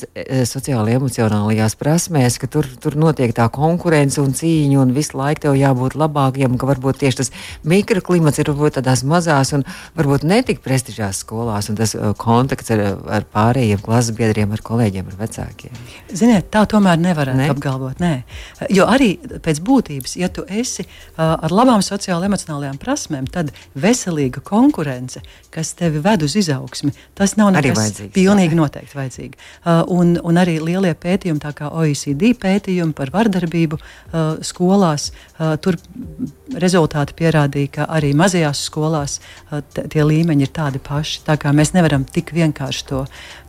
sociāli 0.50 0.96
emocionālajās 0.98 1.76
prasmēs, 1.80 2.38
ka 2.40 2.48
tur, 2.50 2.68
tur 2.80 2.96
notiek 3.00 3.34
tā 3.36 3.48
konkurence 3.52 4.22
un 4.22 4.32
cīņa, 4.36 4.80
un 4.80 4.94
visu 4.96 5.18
laiku 5.20 5.46
tev 5.46 5.58
jābūt 5.60 5.98
labākiem, 6.00 6.58
ka 6.58 6.70
varbūt 6.72 7.02
tieši 7.04 7.20
tas 7.22 7.32
mikroklimats 7.68 8.40
ir 8.40 8.52
varbūt 8.52 8.78
tādās 8.80 9.04
mazās 9.06 9.52
un 9.56 9.66
varbūt 9.98 10.26
netik 10.28 10.64
prestižās 10.64 11.22
skolās, 11.24 11.70
un 11.70 11.80
tas 11.80 11.96
kontakts 12.20 12.72
ar, 12.74 12.86
ar 13.20 13.28
pārējiem 13.34 13.82
klases 13.84 14.16
biedriem, 14.16 14.54
ar 14.54 14.64
kolēģiem, 14.64 15.10
ar 15.12 15.20
vecākiem. 15.26 15.73
Ziniet, 16.14 16.50
tā 16.52 16.64
tomēr 16.70 16.98
nevarētu 17.00 17.38
ne? 17.38 17.48
apgalvot. 17.52 18.00
Nē. 18.02 18.12
Jo 18.74 18.86
arī 18.90 19.14
pēc 19.44 19.60
būtības, 19.64 20.16
ja 20.20 20.28
tu 20.32 20.44
esi 20.48 20.84
uh, 20.84 21.34
ar 21.34 21.54
labām 21.54 21.82
sociālajām, 21.84 22.30
emocionālajām 22.30 22.78
prasmēm, 22.82 23.28
tad 23.30 23.50
veselīga 23.78 24.42
konkurence, 24.44 25.22
kas 25.54 25.72
tevi 25.78 26.02
ved 26.04 26.24
uz 26.26 26.36
izaugsmi, 26.38 26.92
tas 27.18 27.36
nav 27.40 27.52
nekas 27.56 28.00
pilnīgi 28.14 28.58
noteikti 28.58 28.98
vajadzīgi. 28.98 29.40
Uh, 29.64 29.82
un, 29.94 30.14
un 30.22 30.40
arī 30.40 30.58
lielie 30.62 30.94
pētījumi, 30.98 31.42
tā 31.42 31.54
kā 31.56 31.70
OECD 31.72 32.34
pētījumi 32.40 32.96
par 32.96 33.12
vardarbību 33.14 33.78
uh, 33.80 34.20
skolās, 34.44 35.10
uh, 35.38 35.54
tur 35.62 35.78
rezultāti 36.60 37.16
pierādīja, 37.18 37.72
ka 37.78 37.88
arī 37.96 38.12
mazajās 38.18 38.64
skolās 38.68 39.18
uh, 39.20 39.62
tie 39.72 40.04
līmeņi 40.04 40.46
ir 40.46 40.52
tādi 40.54 40.82
paši. 40.82 41.22
Tā 41.26 41.38
kā 41.40 41.54
mēs 41.56 41.74
nevaram 41.76 42.04
tik 42.04 42.34
vienkārši 42.36 42.86
to, 42.90 43.04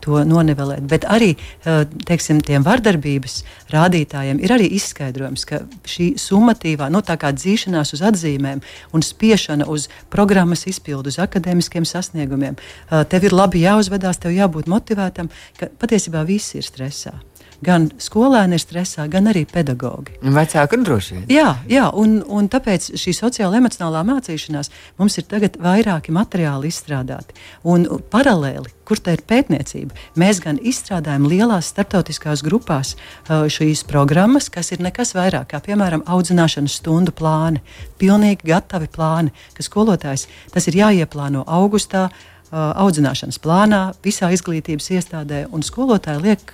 to 0.05 0.24
nonivelēt. 0.27 0.86
Bet 0.89 1.08
arī 1.10 1.34
uh, 1.36 1.86
teiksim, 2.15 2.39
tiem 2.45 2.63
vardarbības 2.65 3.41
rādītājiem 3.74 4.39
ir 4.43 4.53
arī 4.55 4.69
izskaidrojums, 4.77 5.45
ka 5.50 5.62
šī 5.89 6.13
summatīvā 6.22 6.88
nu, 6.93 7.03
dzīšanās 7.03 7.93
uz 7.98 8.03
atzīmēm 8.05 8.63
un 8.95 9.05
spiešana 9.05 9.67
uz 9.72 9.89
programmas 10.13 10.65
izpildu, 10.69 11.12
uz 11.12 11.19
akadēmiskiem 11.19 11.86
sasniegumiem, 11.86 12.57
tev 13.12 13.27
ir 13.27 13.36
labi 13.36 13.65
jāuzvedās, 13.65 14.22
tev 14.22 14.36
jābūt 14.36 14.72
motivētam, 14.72 15.31
ka 15.60 15.72
patiesībā 15.81 16.24
visi 16.27 16.62
ir 16.62 16.67
stresā 16.67 17.17
gan 17.64 17.88
skolēni 18.02 18.58
ir 18.58 18.64
stresā, 18.64 19.08
gan 19.12 19.30
arī 19.32 19.46
pedagogi. 19.50 20.18
Vecāki 20.22 20.78
ir 20.78 20.86
droši 20.86 21.16
vien. 21.16 21.26
Jā, 21.32 21.50
jā 21.70 21.86
un, 21.96 22.18
un 22.28 22.50
tāpēc 22.52 22.92
šī 23.00 23.14
sociāla 23.16 23.62
emocionālā 23.62 24.04
mācīšanās 24.08 24.72
mums 25.00 25.18
ir 25.20 25.28
tagad 25.32 25.60
vairāki 25.62 26.14
materiāli 26.16 26.72
izstrādāti. 26.72 27.38
Un 27.64 27.88
paralēli, 28.12 28.74
kur 28.86 29.00
tā 29.02 29.16
ir 29.16 29.24
pētniecība, 29.28 29.96
mēs 30.20 30.42
gan 30.44 30.60
izstrādājam 30.62 31.26
lielās 31.30 31.72
starptautiskās 31.74 32.44
grupās 32.46 32.96
šīs 33.30 33.86
programmas, 33.90 34.52
kas 34.54 34.74
ir 34.76 34.84
nekas 34.86 35.16
vairāk 35.18 35.54
kā, 35.54 35.62
piemēram, 35.66 36.06
audzināšanas 36.06 36.80
stundu 36.82 37.16
plāni, 37.16 37.64
pilnīgi 38.02 38.52
gatavi 38.52 38.92
plāni, 38.94 39.34
ka 39.56 39.66
skolotājs 39.66 40.28
tas 40.54 40.70
ir 40.70 40.82
jāieplāno 40.84 41.46
augustā. 41.48 42.10
Audzināšanas 42.56 43.40
plānā, 43.42 43.80
visā 44.06 44.30
izglītības 44.32 44.86
iestādē, 44.94 45.40
un 45.52 45.64
skolotāji 45.66 46.22
liek 46.24 46.54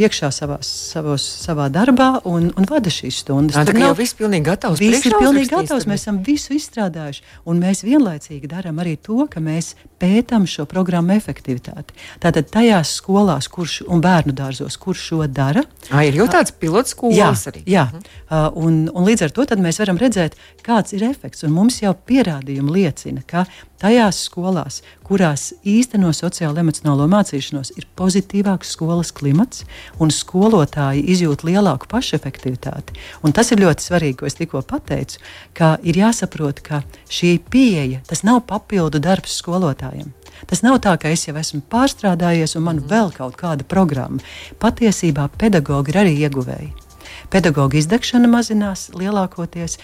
iekšā 0.00 0.30
savās, 0.34 0.68
savos, 0.92 1.24
savā 1.44 1.68
darbā 1.72 2.08
un, 2.28 2.50
un 2.56 2.68
vada 2.68 2.92
šīs 2.92 3.22
stundas. 3.24 3.58
Tā 3.68 3.74
jau 3.80 3.92
viss 3.96 4.16
pilnīgi 4.16 4.46
gatavs. 4.46 4.80
Viss 4.82 5.08
ir 5.08 5.16
pilnīgi 5.16 5.50
gatavs. 5.52 5.86
Mēs 5.88 6.04
esam 6.04 6.20
visu 6.26 6.54
izstrādājuši. 6.56 7.24
Un 7.48 7.60
mēs 7.62 7.82
vienlaicīgi 7.86 8.50
darām 8.50 8.80
arī 8.82 8.96
to, 9.00 9.24
ka 9.30 9.42
mēs 9.42 9.74
pētām 10.02 10.46
šo 10.50 10.66
programmu 10.68 11.16
efektivitāti. 11.16 11.96
Tātad 12.22 12.50
tajās 12.52 12.96
skolās, 13.00 13.48
kurš 13.52 13.80
un 13.88 14.02
bērnu 14.04 14.34
dārzos, 14.36 14.76
kurš 14.80 15.06
šo 15.10 15.22
dara. 15.30 15.64
À, 15.90 16.04
ir 16.04 16.18
jau 16.20 16.28
tāds 16.30 16.52
pilots 16.52 16.92
skolas 16.96 17.16
jā, 17.16 17.52
arī. 17.52 17.64
Jā, 17.70 17.86
uh, 17.94 18.50
un, 18.60 18.84
un 18.92 19.08
līdz 19.08 19.28
ar 19.28 19.36
to 19.36 19.46
mēs 19.62 19.80
varam 19.80 20.00
redzēt, 20.00 20.36
kāds 20.66 20.96
ir 20.96 21.06
efekts. 21.08 21.46
Un 21.46 21.54
mums 21.56 21.80
jau 21.82 21.94
pierādījumi 21.96 22.76
liecina, 22.80 23.24
ka 23.26 23.46
tajās 23.82 24.22
skolās, 24.26 24.80
kurās 25.06 25.50
īsteno 25.66 26.12
sociālo 26.16 26.60
emocionālo 26.62 27.06
mācīšanos, 27.10 27.72
ir 27.78 27.86
pozitīvāks 27.98 28.72
skolas 28.76 29.12
klimats 29.16 29.64
un 30.02 30.12
skolotāji 30.14 31.04
izjūt 31.14 31.44
lielāku 31.46 31.88
pašefektivitāti. 31.92 32.96
Un 33.22 33.36
tas 33.36 33.52
ir 33.52 33.62
ļoti 33.62 33.88
svarīgi, 33.88 34.18
ko 34.20 34.30
es 34.30 34.38
tikko 34.38 34.62
pateicu, 34.66 35.20
ka 35.56 35.76
ir 35.86 36.00
jāsaprot, 36.02 36.62
ka 36.64 36.82
šī 37.10 37.36
pieeja 37.50 38.02
tas 38.08 38.24
nav 38.26 38.44
papildu 38.48 39.02
darbs 39.02 39.38
skolotājiem. 39.42 40.12
Tas 40.46 40.60
nav 40.62 40.80
tā, 40.84 40.96
ka 41.00 41.12
es 41.12 41.24
jau 41.28 41.36
esmu 41.40 41.62
pārstrādājies 41.72 42.58
un 42.58 42.66
man 42.66 42.82
vēl 42.90 43.14
kaut 43.16 43.38
kāda 43.40 43.64
programma. 43.64 44.20
Patiesībā 44.60 45.30
pedagogi 45.40 45.94
ir 45.94 46.02
arī 46.04 46.18
ieguvēji. 46.26 46.85
Pedagoģa 47.32 47.80
izdegšana 47.82 48.30
mazinās 48.30 48.88
lielākoties, 48.96 49.78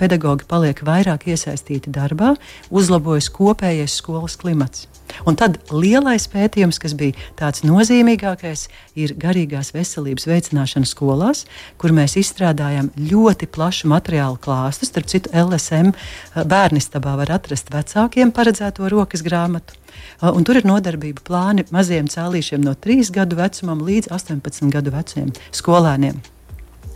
pedagoģi 0.00 0.48
paliek 0.50 0.82
vairāk 0.86 1.28
iesaistīti 1.32 1.92
darbā, 1.94 2.34
uzlabojas 2.70 3.30
kopējais 3.34 4.00
skolas 4.00 4.36
klimats. 4.40 4.88
Un 5.28 5.36
tad 5.38 5.58
lielais 5.70 6.24
pētījums, 6.32 6.80
kas 6.82 6.94
bija 6.98 7.14
tāds 7.38 7.62
nozīmīgākais, 7.66 8.66
ir 8.98 9.14
garīgās 9.20 9.70
veselības 9.74 10.26
veicināšana 10.26 10.88
skolās, 10.88 11.44
kur 11.78 11.94
mēs 11.94 12.16
izstrādājam 12.18 12.90
ļoti 12.98 13.48
plašu 13.54 13.92
materiālu 13.92 14.40
klāstu. 14.42 14.88
Starp 14.88 15.10
citu, 15.12 15.30
LSM 15.30 15.94
bērnistabā 16.34 17.14
var 17.20 17.36
atrast 17.38 17.70
vecākiem 17.74 18.34
paredzēto 18.34 18.90
rokas 18.90 19.22
grāmatu. 19.26 19.78
Un 20.24 20.42
tur 20.46 20.58
ir 20.58 20.66
nodarbība 20.66 21.22
plāni 21.26 21.68
maziem 21.74 22.08
cēlīšiem 22.10 22.64
no 22.64 22.74
3 22.74 23.12
gadu 23.14 23.38
vecumam 23.38 23.84
līdz 23.86 24.10
18 24.14 24.72
gadu 24.74 24.94
veciem 24.94 25.34
skolēniem. 25.54 26.33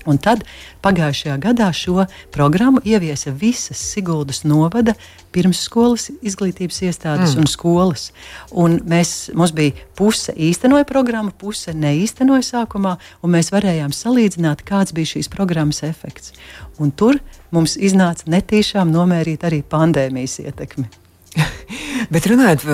Un 0.09 0.19
tad 0.23 0.45
pagājušajā 0.85 1.37
gadā 1.43 1.69
šo 1.77 2.07
programmu 2.35 2.81
ieviesa 2.85 3.33
visas 3.35 3.81
Siguldas 3.93 4.45
novada 4.49 4.95
pirmsskolas 5.35 6.09
izglītības 6.25 6.81
iestādes 6.88 7.35
mm. 7.35 7.43
un 7.43 7.50
skolas. 7.50 8.09
Un 8.50 8.79
mēs, 8.88 9.31
mums 9.37 9.53
bija 9.57 9.77
puse 9.99 10.33
īstenoja 10.33 10.87
programmu, 10.88 11.35
puse 11.37 11.75
neīstenoja 11.77 12.47
sākumā, 12.47 12.97
un 13.23 13.35
mēs 13.37 13.53
varējām 13.55 13.93
salīdzināt, 13.95 14.65
kāds 14.69 14.97
bija 14.97 15.17
šīs 15.17 15.29
programmas 15.33 15.83
efekts. 15.87 16.33
Un 16.81 16.95
tur 16.95 17.21
mums 17.55 17.77
iznāca 17.77 18.31
netīšām 18.33 18.91
nomērīt 18.95 19.45
arī 19.49 19.61
pandēmijas 19.67 20.41
ietekmi. 20.47 20.88
bet 22.15 22.27
runājot, 22.31 22.65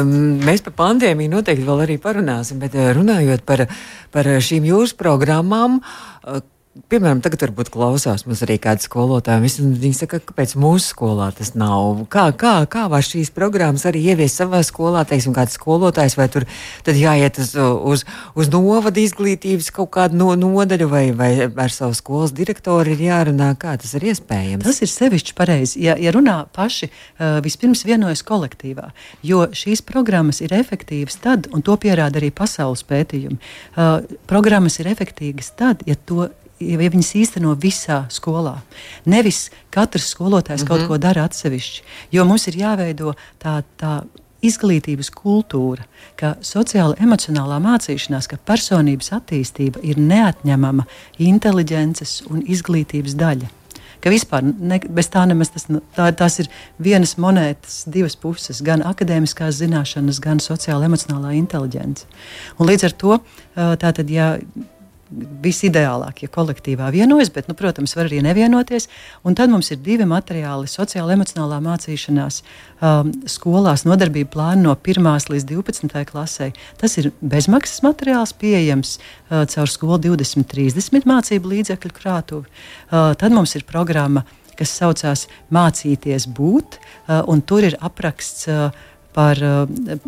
mēs 0.45 0.63
par 0.65 0.77
pandēmiju 0.79 1.33
noteikti 1.37 1.67
vēl 1.67 1.85
arī 1.87 1.99
parunāsim, 2.03 2.61
bet 2.63 2.77
eh, 2.79 2.93
runājot 2.97 3.45
par, 3.47 3.67
par 4.15 4.31
šīm 4.49 4.67
jūsu 4.69 4.99
programmām, 5.01 5.81
eh, 5.81 6.43
Piemēram, 6.75 7.21
tagad 7.23 7.39
varbūt 7.45 7.69
klausās 7.71 8.25
mums 8.27 8.41
arī 8.43 8.57
kāda 8.59 8.83
skolotāja. 8.83 9.39
Viņi 9.39 9.95
saka, 9.95 10.19
kāpēc 10.27 10.57
mūsu 10.59 10.89
skolā 10.91 11.29
tas 11.39 11.53
nav? 11.55 12.01
Kā, 12.11 12.25
kā, 12.35 12.55
kā 12.67 12.89
var 12.91 13.07
šīs 13.07 13.31
programmas 13.37 13.85
arī 13.87 14.01
ieviest 14.11 14.41
savā 14.41 14.59
skolā, 14.67 15.05
teiksim, 15.07 15.37
kāds 15.37 15.55
skolotājs, 15.55 16.19
vai 16.19 16.27
tur 16.35 16.49
jāiet 16.91 17.39
uz, 17.39 17.55
uz, 17.55 18.03
uz 18.35 18.51
novada 18.51 18.99
izglītības 19.05 19.71
kaut 19.77 19.93
kādu 19.95 20.19
no, 20.19 20.33
nodaļu, 20.35 20.91
vai, 20.91 21.05
vai 21.15 21.31
ar 21.47 21.71
savu 21.71 21.95
skolas 21.95 22.35
direktoru 22.35 22.97
ir 22.97 23.07
jārunā, 23.07 23.53
kā 23.55 23.79
tas 23.79 23.95
ir 23.95 24.11
iespējams? 24.11 24.67
Tas 24.67 24.83
ir 24.83 24.91
sevišķi 24.91 25.39
pareizi. 25.39 25.87
Ja, 25.87 25.95
ja 25.95 26.11
runā 26.15 26.41
paši, 26.59 26.91
vispirms 27.47 27.87
vienojas 27.87 28.27
kolektīvā, 28.27 28.91
jo 29.23 29.47
šīs 29.55 29.87
programmas 29.87 30.43
ir 30.43 30.59
efektīvas 30.59 31.23
tad, 31.23 31.53
un 31.55 31.63
to 31.63 31.79
pierāda 31.79 32.19
arī 32.19 32.35
pasaules 32.35 32.83
pētījumi, 32.91 33.39
programmas 34.27 34.83
ir 34.83 34.91
efektīvas 34.91 35.55
tad, 35.55 35.87
ja 35.87 35.95
to 35.95 36.33
ja 36.73 36.79
viņas 36.81 37.15
īsteno 37.21 37.55
visā 37.61 38.05
skolā. 38.13 38.57
Nevis 39.05 39.51
katrs 39.71 40.11
skolotājs 40.15 40.63
mm 40.63 40.65
-hmm. 40.65 40.69
kaut 40.69 40.81
mhm. 40.81 40.89
ko 40.89 40.99
dara 40.99 41.25
atsevišķi, 41.25 41.83
jo 42.13 42.25
mums 42.25 42.49
ir 42.49 42.61
jāveido 42.65 43.15
tā. 43.39 43.63
tā 43.79 44.03
izglītības 44.45 45.11
kultūra, 45.15 45.87
ka 46.21 46.35
sociāla 46.45 46.99
emocionālā 47.01 47.59
mācīšanās, 47.65 48.29
ka 48.29 48.41
personības 48.51 49.13
attīstība 49.17 49.83
ir 49.83 50.01
neatņemama 50.01 50.87
inteliģences 51.19 52.25
un 52.31 52.43
izglītības 52.47 53.17
daļa. 53.21 53.51
Ka 54.05 54.13
vispār 54.13 54.45
ne, 54.45 54.77
bez 54.93 55.09
tā 55.09 55.23
nemaz 55.25 55.49
tas, 55.55 55.65
tā, 55.97 56.11
tās 56.13 56.35
ir 56.43 56.51
vienas 56.83 57.15
monētas 57.17 57.87
divas 57.89 58.19
puses, 58.21 58.61
gan 58.61 58.85
akadēmiskās 58.85 59.63
zināšanas, 59.63 60.21
gan 60.21 60.43
sociāla 60.45 60.91
emocionālā 60.91 61.33
inteliģence. 61.39 62.05
Un 62.59 62.69
līdz 62.69 62.85
ar 62.91 62.97
to, 63.01 63.17
tātad, 63.57 64.13
ja 64.13 64.35
visideālāk, 65.45 66.25
ja 66.25 66.31
kolektīvā 66.33 66.91
vienojas, 66.95 67.31
bet, 67.35 67.49
nu, 67.49 67.57
protams, 67.59 67.95
var 67.97 68.09
arī 68.09 68.21
nevienoties. 68.25 68.89
Un 69.27 69.37
tad 69.39 69.53
mums 69.53 69.71
ir 69.73 69.81
divi 69.85 70.07
materiāli- 70.09 70.71
sociāla 70.79 71.17
emocionālā 71.17 71.61
mācīšanās 71.65 72.41
um, 72.81 73.13
skolās, 73.31 73.87
nodarbība 73.89 74.31
plāna 74.35 74.63
no 74.69 74.77
1 74.77 75.31
līdz 75.31 75.45
12 75.51 76.05
klasē. 76.11 76.53
Tas 76.81 76.99
ir 76.99 77.13
bezmaksas 77.21 77.83
materiāls, 77.87 78.35
pieejams 78.37 78.99
uh, 78.99 79.45
caur 79.45 79.69
skolu 79.71 79.99
2030 79.99 81.07
mācību 81.07 81.55
līdzekļu 81.55 81.93
krātuvi. 81.93 82.47
Uh, 82.91 83.15
tad 83.15 83.33
mums 83.33 83.55
ir 83.55 83.65
programma, 83.65 84.25
kas 84.55 84.71
saucās 84.71 85.27
Mācīties 85.51 86.29
būt, 86.31 86.79
uh, 86.79 87.23
un 87.27 87.43
tur 87.43 87.65
ir 87.65 87.79
apraksts. 87.81 88.49
Uh, 88.49 88.91
par, 89.15 89.39
eh, 89.43 89.99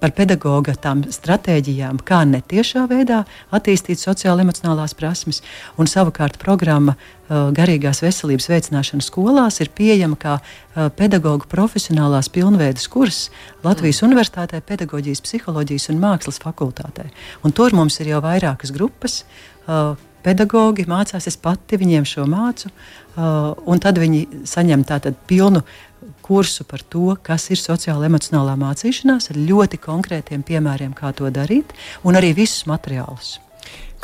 par 0.00 0.12
pedagoga 0.16 0.74
tām 0.80 1.04
stratēģijām, 1.04 2.00
kā 2.04 2.22
netiešā 2.28 2.86
veidā 2.88 3.24
attīstīt 3.52 4.00
sociālo-emocionālās 4.00 4.96
prasmes. 4.96 5.42
Un 5.78 5.86
savukārt 5.90 6.38
programma 6.42 6.96
eh, 6.96 7.34
garīgās 7.58 8.00
veselības 8.04 8.48
veicināšana 8.48 9.04
skolās 9.04 9.60
ir 9.60 9.70
pieejama 9.76 10.16
kā 10.16 10.38
eh, 10.40 10.88
pedagoģa 10.88 11.50
profesionālās 11.52 12.32
pilnveidas 12.32 12.88
kurs 12.88 13.28
Latvijas 13.64 14.00
mm. 14.00 14.08
Universitātē, 14.08 14.62
Pedagoģijas, 14.64 15.22
Psiholoģijas 15.28 15.90
un 15.92 16.00
Mākslas 16.00 16.40
fakultātē. 16.42 17.10
Un 17.44 17.52
tur 17.52 17.76
mums 17.76 18.00
ir 18.00 18.14
jau 18.14 18.24
vairākas 18.24 18.72
grupas. 18.72 19.22
Pedagogi 20.24 20.86
mācās, 20.88 21.28
es 21.28 21.36
pati 21.36 21.78
viņiem 21.80 22.06
šo 22.08 22.24
mācu, 22.30 22.70
un 23.16 23.82
tad 23.82 24.00
viņi 24.00 24.46
saņem 24.48 24.84
tādu 24.88 25.12
pilnu 25.28 25.62
kursu 26.24 26.64
par 26.64 26.82
to, 26.88 27.14
kas 27.22 27.50
ir 27.52 27.60
sociāla 27.60 28.08
emocionālā 28.08 28.56
mācīšanās, 28.60 29.30
ar 29.32 29.40
ļoti 29.50 29.80
konkrētiem 29.84 30.44
piemēriem, 30.46 30.96
kā 30.96 31.12
to 31.16 31.28
darīt, 31.32 31.76
un 32.04 32.16
arī 32.20 32.32
visus 32.36 32.64
materiālus. 32.70 33.38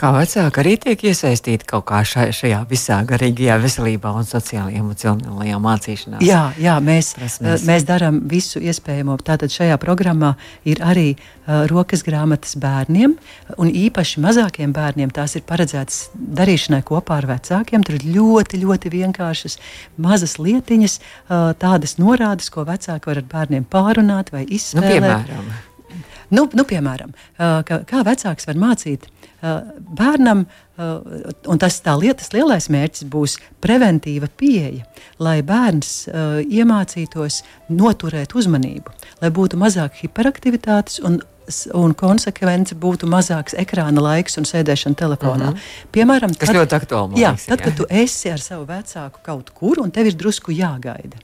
Kā 0.01 0.15
vecāki 0.15 0.63
arī 0.63 0.71
tiek 0.81 1.03
iesaistīti 1.11 1.67
kaut 1.69 1.85
kā 1.91 1.99
šai, 2.09 2.31
šajā 2.33 2.63
visā 2.71 3.03
garīgajā 3.05 3.59
veselībā 3.61 4.15
un 4.17 4.25
sociālajā 4.25 4.81
emocionālajā 4.81 5.59
mācīšanā? 5.61 6.21
Jā, 6.25 6.39
jā 6.57 6.79
mēs, 6.81 7.11
Prasmēs. 7.19 7.67
mēs 7.69 7.85
darām 7.85 8.23
visu 8.31 8.63
iespējamo. 8.65 9.19
Tātad 9.27 9.53
šajā 9.53 9.77
programmā 9.83 10.33
ir 10.65 10.81
arī 10.81 11.07
uh, 11.19 11.67
rokas 11.69 12.01
grāmatas 12.07 12.57
bērniem, 12.63 13.19
un 13.61 13.75
īpaši 13.85 14.25
mazākiem 14.25 14.73
bērniem 14.73 15.13
tās 15.13 15.37
ir 15.37 15.45
paredzētas 15.45 16.07
darīšanai 16.17 16.81
kopā 16.89 17.21
ar 17.21 17.29
vecākiem. 17.35 17.85
Tur 17.85 18.01
ir 18.01 18.09
ļoti, 18.17 18.65
ļoti 18.65 18.97
vienkāršas, 18.97 19.61
mazas 20.01 20.39
lietiņas, 20.41 20.97
uh, 20.97 21.51
tādas 21.61 21.99
norādes, 22.01 22.49
ko 22.49 22.65
vecāki 22.65 23.13
var 23.13 23.21
ar 23.21 23.33
bērniem 23.37 23.69
pārunāt 23.69 24.33
vai 24.33 24.49
izspēlēt. 24.49 24.81
Nu, 24.81 24.95
piemēram. 24.97 25.59
Nu, 26.31 26.47
nu, 26.55 26.64
piemēram, 26.64 27.14
kā, 27.38 27.81
kā 27.88 28.03
vecāks 28.07 28.47
var 28.47 28.59
mācīt 28.61 29.09
bērnam, 29.40 30.45
un 31.51 31.61
tas 31.61 31.81
tā 31.85 31.97
lietas 31.99 32.33
lielais 32.35 32.69
mērķis 32.73 33.09
būs 33.11 33.38
preventīva 33.64 34.29
pieeja, 34.40 34.85
lai 35.23 35.40
bērns 35.47 36.09
iemācītos 36.45 37.43
noturēt 37.73 38.37
uzmanību, 38.37 38.95
lai 39.23 39.33
būtu 39.35 39.61
mazāk 39.61 40.03
hiperaktivitātes 40.05 41.03
un 41.05 41.21
un 41.75 41.95
konsekvence 41.99 42.77
būtu 42.79 43.09
mazāks 43.11 43.57
ekrāna 43.59 44.03
laiks 44.05 44.38
un 44.40 44.47
sēdēšana 44.49 44.99
telefonā. 44.99 45.51
Mm 45.51 45.57
-hmm. 45.57 45.88
Piemēram, 45.93 46.35
tas 46.38 46.53
ļoti 46.55 46.77
aktuāli. 46.79 47.21
Jā, 47.21 47.35
tad, 47.47 47.59
jā. 47.59 47.64
kad 47.64 47.77
tu 47.77 47.87
esi 47.90 48.31
ar 48.31 48.40
savu 48.40 48.66
vecāku 48.66 49.19
kaut 49.23 49.51
kur 49.51 49.81
un 49.83 49.90
tev 49.90 50.07
ir 50.07 50.14
drusku 50.14 50.53
jāgaida, 50.53 51.19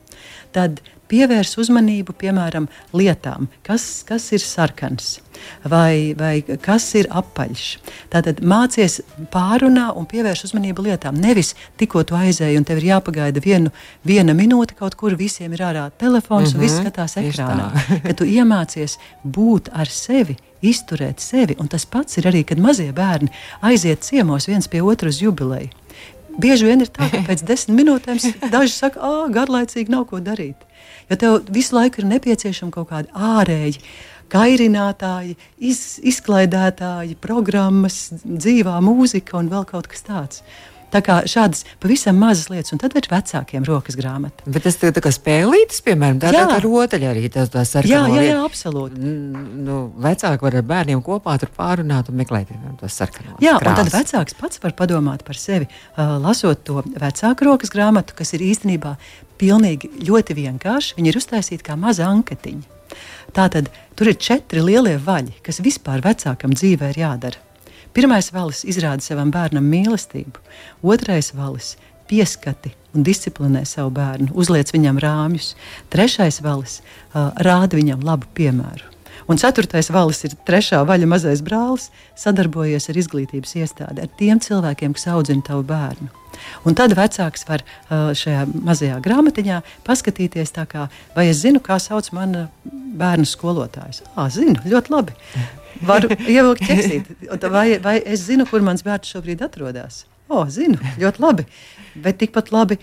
tad 0.52 0.80
pievērs 1.10 1.56
uzmanību, 1.62 2.16
piemēram, 2.18 2.68
lietām, 2.96 3.50
kas, 3.66 4.04
kas 4.08 4.32
ir 4.36 4.44
sarkans 4.44 5.16
vai, 5.64 6.14
vai 6.18 6.40
kas 6.62 6.88
ir 6.98 7.08
apaļš. 7.12 7.64
Tātad 8.12 8.40
mācies 8.46 9.00
pārunā 9.32 9.88
un 9.96 10.08
pievērš 10.08 10.46
uzmanību 10.48 10.86
lietām. 10.88 11.18
Nevis 11.20 11.54
tikko 11.80 12.04
tu 12.06 12.16
aizēji 12.18 12.58
un 12.60 12.66
tev 12.66 12.80
ir 12.80 12.90
jāpagaida 12.92 13.42
vienu, 13.44 13.72
viena 14.06 14.34
minūte 14.36 14.76
kaut 14.78 14.96
kur, 14.98 15.16
visiem 15.18 15.54
ir 15.56 15.64
ārā 15.68 15.88
telefons 15.98 16.52
mm 16.52 16.52
-hmm, 16.52 16.58
un 16.58 16.64
viss 16.64 16.78
mhm, 16.78 16.86
skatās 16.86 17.16
ekrānā. 17.22 17.70
Kad 18.06 18.16
tu 18.16 18.24
iemācies 18.24 18.98
būt 19.24 19.70
ar 19.72 19.88
sevi, 19.88 20.36
izturēt 20.62 21.20
sevi, 21.20 21.56
un 21.58 21.68
tas 21.68 21.86
pats 21.86 22.18
ir 22.18 22.26
arī, 22.26 22.44
kad 22.44 22.58
mazie 22.58 22.92
bērni 22.92 23.28
aiziet 23.60 24.02
ciemos 24.02 24.48
viens 24.48 24.68
pie 24.68 24.82
otra 24.82 25.08
uz 25.08 25.22
jubileju. 25.22 25.68
Bieži 26.38 26.66
vien 26.66 26.80
ir 26.80 26.88
tā, 26.88 27.10
ka 27.10 27.22
pēc 27.28 27.44
desmit 27.44 27.76
minūtēm 27.80 28.18
daži 28.50 28.72
saka, 28.72 29.00
ah, 29.00 29.28
garlaicīgi 29.32 29.90
nav 29.90 30.04
ko 30.10 30.20
darīt. 30.20 30.56
Jo 31.10 31.16
tev 31.20 31.50
visu 31.54 31.76
laiku 31.76 32.02
ir 32.02 32.10
nepieciešama 32.10 32.74
kaut 32.74 32.90
kāda 32.90 33.26
ārēja 33.40 33.82
kairinātāji, 34.32 35.36
iz, 35.62 35.82
izklaidētāji, 36.02 37.14
programmas, 37.22 38.08
dzīvā 38.24 38.78
mūzika 38.82 39.38
un 39.38 39.50
vēl 39.52 39.66
kaut 39.68 39.86
kas 39.92 40.02
tāds. 40.06 40.42
Tā 40.92 41.00
kā 41.02 41.16
šādas 41.26 41.64
pavisam 41.82 42.18
mazas 42.20 42.46
lietas, 42.52 42.70
un 42.74 42.80
tad 42.80 42.94
ir 42.98 43.08
vecākiem 43.10 43.64
rokas 43.66 43.96
grāmata. 43.98 44.46
Bet 44.46 44.66
tas 44.66 44.78
tā 44.78 44.92
kā 45.02 45.10
spēlītas, 45.14 45.82
piemēram, 45.86 46.20
tā, 46.22 46.30
tā, 46.34 46.44
tā 46.52 46.60
rotaļa 46.62 47.10
arī 47.10 47.26
tas 47.32 47.50
tā 47.52 47.64
sarkanā. 47.66 48.06
Jā, 48.12 48.20
jā, 48.20 48.26
jā, 48.30 48.36
absolūti. 48.46 49.00
Nu, 49.66 49.80
vecāki 50.06 50.46
var 50.46 50.58
ar 50.60 50.66
bērniem 50.70 51.02
kopā 51.06 51.34
tur 51.42 51.50
pārunāt 51.56 52.12
un 52.12 52.20
meklēt 52.20 52.52
tos 52.80 52.98
sarkanos. 53.00 53.40
Jā, 53.42 53.56
krāsas. 53.58 53.66
un 53.66 53.80
tad 53.80 53.92
vecāks 53.96 54.38
pats 54.38 54.62
var 54.62 54.76
padomāt 54.78 55.26
par 55.26 55.40
sevi, 55.40 55.66
uh, 55.66 56.16
lasot 56.22 56.62
to 56.66 56.84
vecāku 56.86 57.50
rokas 57.50 57.74
grāmatu, 57.74 58.14
kas 58.16 58.36
ir 58.38 58.46
īstenībā 58.46 58.94
pilnīgi 59.40 59.90
ļoti 60.06 60.38
vienkārši. 60.38 60.96
Viņi 61.00 61.12
ir 61.12 61.20
uztaisīti 61.20 61.66
kā 61.66 61.76
maza 61.80 62.06
anketiņa. 62.08 62.74
Tātad 63.36 63.68
tur 63.98 64.12
ir 64.12 64.20
četri 64.22 64.62
lielie 64.62 64.96
vaļi, 65.02 65.40
kas 65.44 65.58
vispār 65.64 66.04
vecākam 66.04 66.54
dzīvē 66.56 66.94
ir 66.94 67.02
jādara. 67.02 67.45
Pirmais 67.96 68.26
valis 68.28 68.58
izrāda 68.68 69.00
savam 69.00 69.30
bērnam 69.32 69.64
mīlestību, 69.72 70.42
otrais 70.84 71.30
valis 71.32 71.70
pieskati 72.10 72.74
un 72.92 73.06
disciplinē 73.06 73.62
savu 73.64 73.94
bērnu, 73.96 74.34
uzliec 74.36 74.68
viņam 74.74 75.00
rāmjus, 75.00 75.54
trešais 75.92 76.42
valis 76.44 76.82
uh, 76.82 77.30
rāda 77.40 77.80
viņam 77.80 78.04
labu 78.04 78.28
piemēru. 78.36 78.95
Un 79.26 79.40
ceturtais 79.42 79.88
valis 79.90 80.22
ir 80.26 80.36
trešā 80.46 80.84
vaļa 80.86 81.08
mazais 81.10 81.42
brālis, 81.42 81.88
sadarbojies 82.18 82.86
ar 82.90 83.00
izglītības 83.00 83.56
iestādi, 83.58 84.04
ar 84.04 84.12
tiem 84.20 84.38
cilvēkiem, 84.42 84.94
kas 84.94 85.08
audzina 85.10 85.42
tavu 85.46 85.64
bērnu. 85.66 86.08
Un 86.68 86.76
tad 86.78 86.94
vecāks 86.94 87.46
var 87.48 87.64
šajā 87.90 88.44
mazajā 88.54 89.00
grāmatiņā 89.02 89.60
paskatīties, 89.86 90.54
kā, 90.70 90.86
vai 91.16 91.28
es 91.32 91.40
zinu, 91.42 91.62
kā 91.64 91.80
sauc 91.82 92.12
mana 92.14 92.46
bērnu 92.66 93.26
skolotājs. 93.26 94.04
Ah, 94.14 94.28
zinu, 94.32 94.60
ļoti 94.66 94.94
labi. 94.94 95.16
Varu 95.86 96.12
ievilkt 96.14 96.62
ķeksīt. 96.64 97.10
Vai, 97.50 97.66
vai 97.82 97.96
es 98.04 98.28
zinu, 98.28 98.46
kur 98.48 98.62
mans 98.64 98.84
bērns 98.86 99.10
šobrīd 99.10 99.42
atrodas? 99.44 100.04
O, 100.26 100.40
oh, 100.40 100.46
zinu, 100.50 100.78
ļoti 101.00 101.22
labi. 101.22 101.46
Bet 102.02 102.18
tikpat 102.22 102.52
labi, 102.54 102.78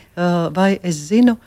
vai 0.56 0.74
es 0.84 1.00
zinu, 1.10 1.38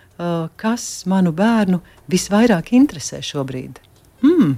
kas 0.61 1.05
manu 1.09 1.33
bērnu 1.37 1.81
visvairāk 2.13 2.73
interesē 2.77 3.23
šobrīd? 3.25 3.81
Hmm, 4.25 4.57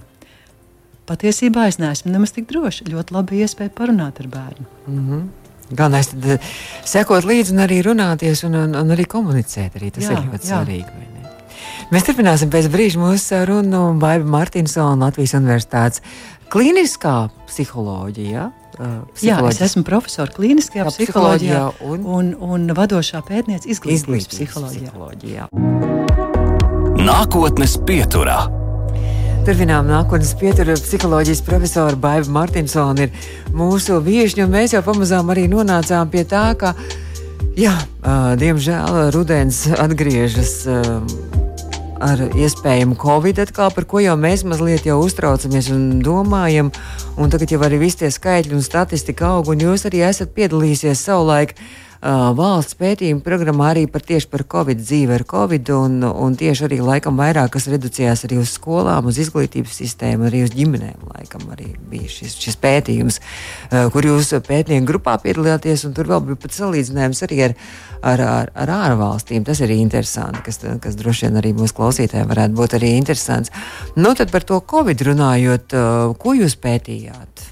patiesībā 1.09 1.67
es 1.71 1.81
neesmu 1.81 2.13
nemaz 2.13 2.35
tik 2.37 2.49
droši. 2.51 2.89
Ļoti 2.93 3.17
labi 3.17 3.43
iespēja 3.45 3.75
parunāt 3.75 4.21
ar 4.23 4.29
bērnu. 4.33 4.67
Mm 4.87 5.05
-hmm. 5.09 5.29
Galvenais 5.69 6.13
ir 6.13 6.35
uh, 6.35 6.41
sekot 6.85 7.25
līdzi 7.25 7.53
un 7.53 7.59
arī 7.67 7.83
runāties 7.85 8.45
un, 8.47 8.55
un, 8.55 8.75
un 8.77 8.97
arī 8.97 9.05
komunicēt. 9.05 9.77
Arī 9.77 9.91
tas 9.93 10.05
jā, 10.05 10.13
ir 10.13 10.19
ļoti 10.19 10.47
jā. 10.47 10.55
svarīgi. 10.55 10.91
Mēs 11.93 12.05
turpināsim 12.05 12.51
pēc 12.53 12.69
brīža 12.73 13.01
mūsu 13.01 13.23
sarunu 13.25 13.99
Baiba 14.01 14.25
Martinsona 14.25 15.07
Latvijas 15.07 15.35
Universitātes 15.35 16.03
klīniskā 16.53 17.29
psiholoģija. 17.49 18.51
Uh, 18.79 18.87
Jā, 19.25 19.41
es 19.49 19.61
esmu 19.61 19.83
profesors 19.83 20.35
klīniskajā 20.37 20.85
psiholoģijā, 20.87 21.73
psiholoģijā 21.73 22.05
un, 22.15 22.33
un, 22.39 22.61
un 22.69 22.77
vadošā 22.79 23.25
pētniece 23.27 23.69
izglītības 23.75 24.29
psiholoģijā. 24.31 24.91
psiholoģijā. 24.93 25.49
Nākotnes 27.03 27.79
pieturā. 27.89 28.68
Turpinām 29.49 29.87
nākotnes 29.89 30.35
pietura 30.37 30.75
psiholoģijas 30.77 31.39
profesora 31.41 31.97
Baiva 31.97 32.29
Martinsona 32.35 33.07
ir 33.07 33.31
mūsu 33.57 33.97
viešņa, 34.05 34.45
un 34.45 34.53
mēs 34.53 34.75
jau 34.75 34.83
pamazām 34.85 35.33
arī 35.33 35.47
nonācām 35.49 36.11
pie 36.13 36.27
tā, 36.29 36.43
ka, 36.61 36.75
jā, 37.57 37.73
diemžēl 38.43 39.09
rudens 39.17 39.63
atgriežas 39.73 40.53
ar 40.69 42.27
iespējamu 42.29 43.01
covid 43.01 43.41
atkal, 43.47 43.73
par 43.73 43.89
ko 43.89 44.05
jau 44.05 44.19
mēs 44.21 44.45
mazliet 44.45 44.85
jau 44.85 45.01
uztraucamies 45.07 45.73
un 45.73 45.91
domājam, 46.05 46.69
un 47.17 47.33
tagad 47.33 47.57
jau 47.57 47.65
arī 47.65 47.81
visi 47.87 48.03
tie 48.05 48.13
skaitļi 48.13 48.61
un 48.61 48.69
statistika 48.69 49.33
aug, 49.33 49.49
un 49.49 49.65
jūs 49.65 49.89
arī 49.89 50.05
esat 50.13 50.37
piedalīsies 50.37 51.09
savulaik 51.09 51.57
uh, 51.57 51.88
valsts 52.01 52.77
pētījuma 52.79 53.25
programmā 53.25 53.73
arī 53.73 53.87
par 53.91 54.05
tieši 54.07 54.29
par 54.31 54.45
Covid 54.47 54.79
dzīvi 54.79 55.17
ar 55.17 55.25
Covid, 55.27 55.71
un, 55.75 55.99
un 56.07 56.37
tieši 56.39 56.69
arī 56.69 56.79
laikam 56.85 57.19
vairāk 57.19 57.57
kas 57.57 57.67
reducējās 57.73 58.25
arī 58.29 58.39
uz 58.39 58.53
skolām, 58.55 59.09
uz 59.11 59.19
izglītības 59.19 59.81
sistēmu, 59.81 60.29
arī 60.29 60.45
uz 60.47 60.55
ģimenēm. 60.55 61.09
Laikam 61.17 61.49
arī 61.55 61.73
bija 61.91 62.07
šis, 62.13 62.37
šis 62.39 62.59
pētījums, 62.63 63.19
uh, 63.19 63.89
kur 63.95 64.07
jūs 64.07 64.31
pētnieku 64.47 64.87
grupā 64.93 65.17
piedalījāties, 65.25 65.89
un 65.89 65.97
tur 65.97 66.11
vēl 66.13 66.23
bija 66.29 66.43
pat 66.45 66.55
salīdzinājums 66.55 67.25
arī 67.27 67.43
ar, 67.49 67.59
ar, 68.03 68.25
ar, 68.29 68.55
ar 68.55 68.75
ārvalstīm. 68.79 69.43
Tas 69.49 69.63
ir 69.65 69.75
interesanti, 69.75 70.45
kas, 70.47 70.63
kas 70.85 70.99
droši 70.99 71.27
vien 71.27 71.43
arī 71.43 71.55
mūsu 71.59 71.75
klausītājiem 71.81 72.31
varētu 72.31 72.59
būt 72.63 72.79
arī 72.79 72.95
interesants. 73.01 73.51
Nu, 73.99 74.15
tad 74.15 74.31
par 74.31 74.47
to 74.47 74.63
Covid 74.63 75.03
runājot, 75.11 75.75
uh, 75.75 76.17
ko 76.21 76.39
jūs 76.39 76.55
pētījāt? 76.63 77.49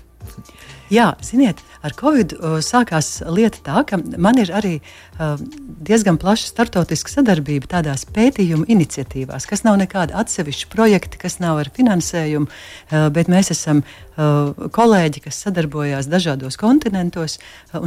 Jā, 0.87 1.16
ziniet, 1.18 1.59
ar 1.83 1.94
Covid 1.99 2.37
uh, 2.37 2.59
sākās 2.62 3.18
lieta 3.27 3.59
tā, 3.66 3.81
ka 3.88 3.99
man 4.22 4.38
ir 4.38 4.53
arī 4.55 4.77
uh, 4.79 5.35
diezgan 5.83 6.14
plaša 6.22 6.46
startautiska 6.53 7.11
sadarbība 7.11 7.66
tādās 7.72 8.05
pētījumu 8.07 8.68
iniciatīvās, 8.70 9.49
kas 9.51 9.64
nav 9.66 9.81
nekādi 9.81 10.14
atsevišķi 10.14 10.70
projekti, 10.70 11.18
kas 11.25 11.40
nav 11.42 11.59
ar 11.64 11.72
finansējumu, 11.75 12.46
uh, 12.46 13.09
bet 13.11 13.33
mēs 13.33 13.51
esam 13.55 13.83
kolēģi, 14.16 15.20
kas 15.27 15.42
sadarbojās 15.44 16.07
dažādos 16.09 16.57
kontinentos, 16.57 17.35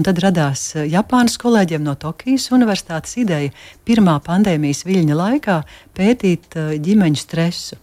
tad 0.06 0.20
radās 0.22 0.68
Japānas 0.78 1.40
kolēģiem 1.42 1.82
no 1.82 1.96
Tokijas 1.98 2.52
Universitātes 2.54 3.18
ideja 3.18 3.50
pirmā 3.82 4.20
pandēmijas 4.22 4.84
viļņa 4.86 5.18
laikā 5.24 5.56
pētīt 5.98 6.54
ģimeņu 6.86 7.24
stresu. 7.24 7.80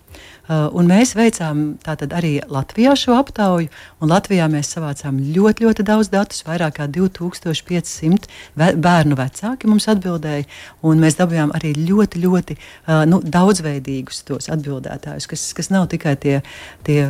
Uh, 0.47 0.69
un 0.79 0.87
mēs 0.87 1.17
veicām 1.19 1.63
arī 1.87 2.37
Latvijā 2.47 2.93
šo 2.95 3.17
aptauju, 3.19 3.67
un 3.99 4.13
Latvijā 4.13 4.47
mēs 4.51 4.71
savācām 4.77 5.19
ļoti, 5.35 5.67
ļoti 5.67 5.87
daudz 5.89 6.11
datus. 6.13 6.45
Vairāk 6.47 6.77
kā 6.79 6.87
2500 6.87 8.29
ve 8.55 8.69
bērnu 8.79 9.19
vecāki 9.19 9.67
mums 9.67 9.89
atbildēja, 9.91 10.47
un 10.87 11.03
mēs 11.03 11.19
dabūjām 11.19 11.51
arī 11.59 11.75
ļoti, 11.81 12.23
ļoti 12.23 12.59
uh, 12.59 13.03
nu, 13.11 13.19
daudzveidīgus 13.23 14.23
tos 14.29 14.51
atbildētājus, 14.55 15.27
kas, 15.27 15.49
kas 15.59 15.73
nav 15.75 15.89
tikai 15.91 16.15
tie, 16.23 16.41
tie 16.87 17.01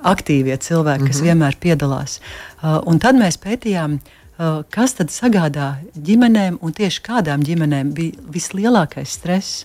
aktīvie 0.00 0.56
cilvēki, 0.56 1.10
kas 1.10 1.20
mm 1.20 1.20
-hmm. 1.20 1.28
vienmēr 1.28 1.60
piedalās. 1.60 2.20
Uh, 2.62 2.80
un 2.88 2.98
tad 2.98 3.20
mēs 3.20 3.36
pētījām 3.36 4.00
kas 4.70 4.96
tad 4.98 5.12
sagādā 5.14 5.70
ģimenēm 5.96 6.58
un 6.60 6.74
tieši 6.76 7.00
kādām 7.06 7.44
ģimenēm 7.46 7.94
bija 7.96 8.26
vislielākais 8.32 9.16
stress. 9.16 9.64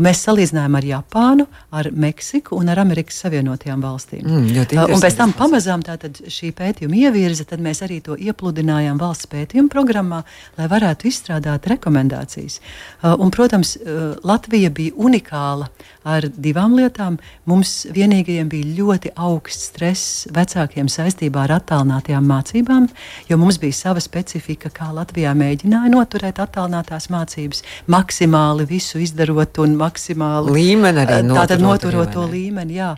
Mēs 0.00 0.22
salīdzinājām 0.24 0.76
ar 0.78 0.86
Japānu, 0.88 1.44
ar 1.76 1.90
Meksiku 1.92 2.56
un 2.56 2.70
ar 2.72 2.80
Amerikas 2.80 3.18
Savienotajām 3.20 3.82
valstīm. 3.84 4.22
Mm, 4.24 4.86
un 4.86 5.02
pēc 5.02 5.18
tam 5.18 5.34
pamazām 5.36 5.84
šī 5.84 6.52
pētījuma 6.56 6.96
ievirza, 6.96 7.44
tad 7.50 7.60
mēs 7.62 7.82
arī 7.84 8.00
to 8.04 8.16
iepludinājām 8.16 8.98
valsts 9.00 9.28
pētījuma 9.30 9.70
programmā, 9.72 10.22
lai 10.56 10.68
varētu 10.70 11.10
izstrādāt 11.10 11.68
rekomendācijas. 11.70 12.60
Uh, 13.02 13.18
un, 13.18 13.30
protams, 13.34 13.76
Latvija 14.24 14.70
bija 14.74 14.96
unikāla 14.96 15.68
ar 16.08 16.26
divām 16.32 16.74
lietām. 16.78 17.18
Mums 17.48 17.84
vienīgajiem 17.92 18.48
bija 18.50 18.74
ļoti 18.78 19.12
augsts 19.20 19.70
stress 19.70 20.26
vecākiem 20.32 20.88
saistībā 20.90 21.44
ar 21.46 21.58
attālinātajām 21.58 22.26
mācībām, 22.30 22.88
jo 23.28 23.38
mums 23.40 23.60
bija 23.60 23.76
sava 23.76 23.99
specifika, 24.04 24.70
kā 24.74 24.90
Latvijā 24.94 25.32
mēģināja 25.38 25.92
noturēt 25.92 26.40
attālinātās 26.42 27.08
mācības, 27.12 27.64
maksimāli 27.90 28.66
visu 28.70 29.00
izdarot 29.02 29.60
un 29.62 29.76
maksimāli 29.80 30.56
līmeni 30.56 31.04
arī 31.04 31.20
noturot. 31.24 31.42
Tātad 31.42 31.64
noturot 31.64 32.14
to 32.14 32.26
līmeni, 32.30 32.78
jā. 32.80 32.94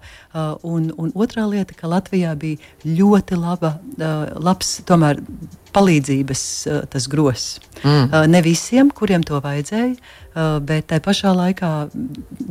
Un, 0.62 0.90
un 0.96 1.12
otrā 1.14 1.46
lieta, 1.50 1.76
ka 1.78 1.90
Latvijā 1.90 2.34
bija 2.38 2.60
ļoti 2.86 3.40
laba, 3.40 3.76
labs 4.38 4.78
tomēr 4.88 5.20
palīdzības 5.74 6.42
tas 6.92 7.08
gross. 7.10 7.58
Mm. 7.82 8.28
Ne 8.30 8.42
visiem, 8.44 8.90
kuriem 8.94 9.24
to 9.26 9.40
vajadzēja, 9.42 9.96
bet 10.64 10.88
tai 10.92 11.00
pašā 11.04 11.32
laikā 11.36 11.72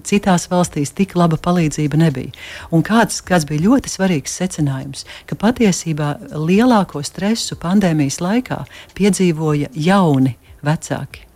citās 0.07 0.47
valstīs 0.51 0.93
tik 0.97 1.15
laba 1.19 1.39
palīdzība 1.41 1.99
nebija. 2.01 2.35
Un 2.75 2.85
kāds, 2.85 3.21
kāds 3.25 3.47
bija 3.49 3.65
ļoti 3.69 3.93
svarīgs 3.93 4.37
secinājums, 4.41 5.07
ka 5.29 5.39
patiesībā 5.39 6.13
lielāko 6.35 7.03
stresu 7.05 7.57
pandēmijas 7.61 8.21
laikā 8.21 8.63
piedzīvoja 8.97 9.73
jauni 9.73 10.37
vecāki. 10.65 11.30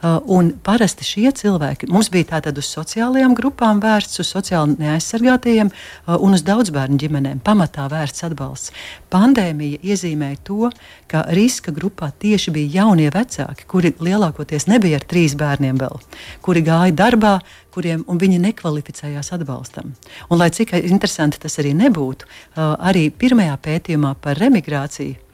Un 0.00 0.54
parasti 0.64 1.04
šie 1.04 1.28
cilvēki 1.36 1.90
mums 1.92 2.08
bija 2.12 2.30
tātad 2.30 2.56
uz 2.56 2.68
sociālajām 2.72 3.34
grupām 3.36 3.82
vērsts, 3.82 4.22
uz 4.22 4.30
sociāli 4.32 4.78
neaizsargātajiem 4.80 5.68
un 6.16 6.36
uz 6.36 6.44
daudzbērnu 6.46 6.96
ģimenēm 7.02 7.42
pamatā 7.44 7.84
vērsts 7.92 8.24
atbalsts. 8.30 8.72
Pandēmija 9.12 9.82
iezīmēja 9.84 10.40
to, 10.46 10.70
ka 11.10 11.26
riska 11.36 11.74
grupā 11.76 12.08
tieši 12.16 12.54
bija 12.54 12.80
jaunie 12.80 13.10
vecāki, 13.12 13.66
kuri 13.68 13.92
lielākoties 14.00 14.70
nebija 14.72 15.02
ar 15.02 15.04
trīs 15.10 15.36
bērniem 15.36 15.80
vēl, 15.80 16.00
kuri 16.40 16.64
gāja 16.64 16.96
darbā, 16.96 17.34
kuriem 17.74 18.06
viņi 18.08 18.40
nekvalificējās 18.40 19.34
atbalstam. 19.36 19.92
Un, 20.30 20.40
lai 20.40 20.48
cik 20.54 20.78
interesanti 20.80 21.42
tas 21.42 21.60
arī 21.60 21.74
nebūtu, 21.76 22.24
arī 22.56 23.10
pirmajā 23.12 23.58
pētījumā 23.68 24.14
par 24.22 24.40
remigrāciju 24.40 25.28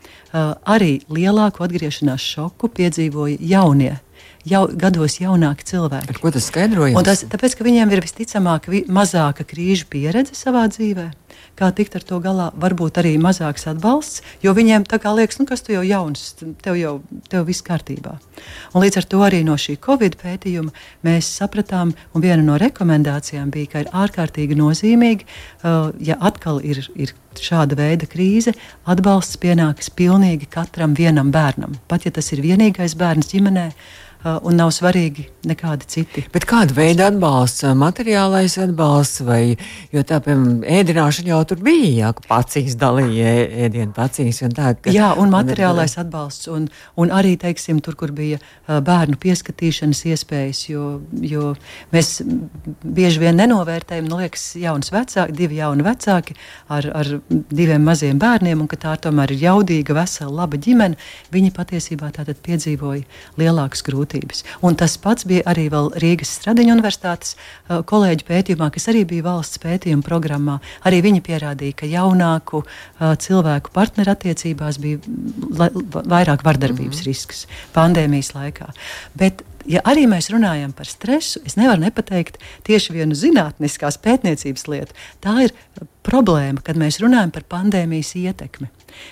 arī 0.67 0.99
lielāku 1.09 1.63
atgriešanās 1.65 2.25
šoku 2.35 2.69
piedzīvoja 2.75 3.39
jaunie 3.41 3.95
jau, 4.47 4.65
gados 4.79 5.19
jaunāki 5.21 5.67
cilvēki. 5.69 6.15
Ar 6.15 6.23
ko 6.23 6.33
tas 6.35 6.49
skaidrojams? 6.51 7.07
Tas, 7.07 7.25
tāpēc, 7.31 7.59
ka 7.59 7.67
viņiem 7.67 7.95
ir 7.95 8.05
visticamāk 8.05 8.71
vi, 8.73 8.83
mazāka 8.89 9.47
krīžu 9.49 9.89
pieredze 9.93 10.37
savā 10.39 10.67
dzīvēm 10.73 11.15
kā 11.57 11.71
tikt 11.75 11.97
ar 11.97 12.05
to 12.05 12.19
galā. 12.23 12.51
Varbūt 12.61 13.01
arī 13.01 13.15
mazāks 13.21 13.67
atbalsts, 13.71 14.23
jo 14.45 14.53
viņiem 14.57 14.85
tā 14.89 14.99
kā 15.03 15.13
liekas, 15.17 15.41
nu, 15.41 15.47
kas 15.49 15.65
tu 15.65 15.75
jau 15.75 15.83
jauns, 15.87 16.35
tev 16.63 16.77
jau 16.79 16.95
tev 17.33 17.47
viss 17.49 17.65
kārtībā. 17.67 18.17
Un 18.75 18.85
līdz 18.85 19.01
ar 19.01 19.09
to 19.13 19.23
arī 19.25 19.43
no 19.47 19.57
šī 19.61 19.79
Covid 19.87 20.19
pētījuma 20.21 20.75
mēs 21.07 21.31
sapratām, 21.41 21.95
un 22.13 22.25
viena 22.25 22.43
no 22.45 22.59
rekomendācijām 22.61 23.53
bija, 23.55 23.73
ka 23.73 23.85
ir 23.85 23.93
ārkārtīgi 24.05 24.59
nozīmīgi, 24.59 25.27
uh, 25.27 25.93
ja 26.01 26.19
atkal 26.21 26.61
ir, 26.65 26.83
ir 26.95 27.15
šāda 27.37 27.77
veida 27.79 28.09
krīze, 28.09 28.55
atbalsts 28.89 29.41
pienākas 29.41 29.93
pilnīgi 29.93 30.49
katram 30.53 30.97
vienam 30.97 31.33
bērnam. 31.33 31.77
Pat 31.89 32.09
ja 32.09 32.13
tas 32.13 32.33
ir 32.33 32.45
vienīgais 32.45 32.97
bērns 33.01 33.33
ģimenē, 33.33 33.71
Uh, 33.77 34.06
un 34.27 34.57
nav 34.59 34.73
svarīgi 34.75 35.27
nekādi 35.47 35.87
citi. 35.91 36.25
Bet 36.35 36.47
kāda 36.49 36.75
veida 36.77 37.09
atbalsts, 37.11 37.63
uh, 37.67 37.75
materiālais 37.79 38.57
atbalsts, 38.63 39.23
vai 39.27 39.57
tā, 39.93 40.19
piemēram, 40.25 40.65
ēdināšana 40.79 41.31
jau 41.33 41.41
tur 41.51 41.63
bija, 41.67 41.91
jā, 42.01 42.13
ka 42.17 42.27
pacīs 42.31 42.77
dalīja 42.81 43.35
ēdienu 43.67 43.95
pacīs. 43.97 44.43
Un 44.47 44.57
tā, 44.57 44.73
ka, 44.81 44.95
jā, 44.95 45.13
un 45.21 45.31
materiālais 45.33 45.97
un, 45.97 46.03
atbalsts, 46.05 46.51
un, 46.53 46.67
un 47.03 47.15
arī, 47.15 47.37
teiksim, 47.41 47.81
tur, 47.85 47.99
kur 47.99 48.13
bija 48.17 48.41
uh, 48.41 48.81
bērnu 48.85 49.19
pieskatīšanas 49.23 50.03
iespējas, 50.13 50.65
jo, 50.73 50.89
jo 51.23 51.53
mēs 51.95 52.19
bieži 52.83 53.23
vien 53.23 53.39
nenovērtējam, 53.43 54.11
nu, 54.11 54.21
liekas, 54.25 54.49
jauns 54.61 54.93
vecāki, 54.95 55.37
divi 55.39 55.61
jauni 55.61 55.87
vecāki 55.87 56.37
ar, 56.73 56.91
ar 57.03 57.13
diviem 57.31 57.87
maziem 57.87 58.19
bērniem, 58.23 58.65
un 58.65 58.71
ka 58.71 58.81
tā 58.89 58.97
tomēr 59.07 59.37
ir 59.37 59.47
jaudīga, 59.47 59.97
vesela, 60.01 60.35
laba 60.43 60.59
ģimene, 60.61 60.99
viņi 61.35 61.55
patiesībā 61.55 62.11
tātad 62.17 62.43
piedzīvoja 62.43 63.07
lielākas 63.39 63.85
grūtības 63.87 64.16
grūtības. 64.17 64.45
Un 64.63 64.77
tas 64.77 64.97
pats 64.99 65.27
bija 65.27 65.43
arī 65.47 65.69
Rīgas 65.71 66.37
Stradiņa 66.41 66.75
universitātes 66.75 67.37
uh, 67.37 67.83
kolēģu 67.85 68.27
pētījumā, 68.27 68.71
kas 68.73 68.89
arī 68.89 69.05
bija 69.05 69.27
valsts 69.27 69.59
pētījuma 69.59 70.03
programmā. 70.03 70.61
Arī 70.85 71.03
viņi 71.03 71.23
pierādīja, 71.23 71.77
ka 71.77 71.87
jaunāku 71.87 72.63
uh, 72.63 73.15
cilvēku 73.17 73.71
partnerattiecībās 73.73 74.79
bija 74.79 74.99
vairāk 76.07 76.45
vardarbības 76.45 76.97
mm 76.97 77.03
-hmm. 77.03 77.07
risks 77.07 77.47
pandēmijas 77.75 78.35
laikā. 78.35 78.73
Bet 79.15 79.43
ja 79.67 79.81
arī 79.85 80.07
mēs 80.07 80.31
runājam 80.31 80.73
par 80.73 80.87
stresu, 80.87 81.41
es 81.45 81.57
nevaru 81.57 81.81
nepateikt 81.81 82.39
tieši 82.63 82.93
vienu 82.93 83.15
zinātniskās 83.15 83.99
pētniecības 83.99 84.69
lietu. 84.69 84.95
Tā 85.21 85.43
ir 85.45 85.53
problēma, 86.03 86.63
kad 86.63 86.77
mēs 86.77 87.01
runājam 87.01 87.31
par 87.31 87.43
pandēmijas 87.43 88.15
ietekmi. 88.15 88.69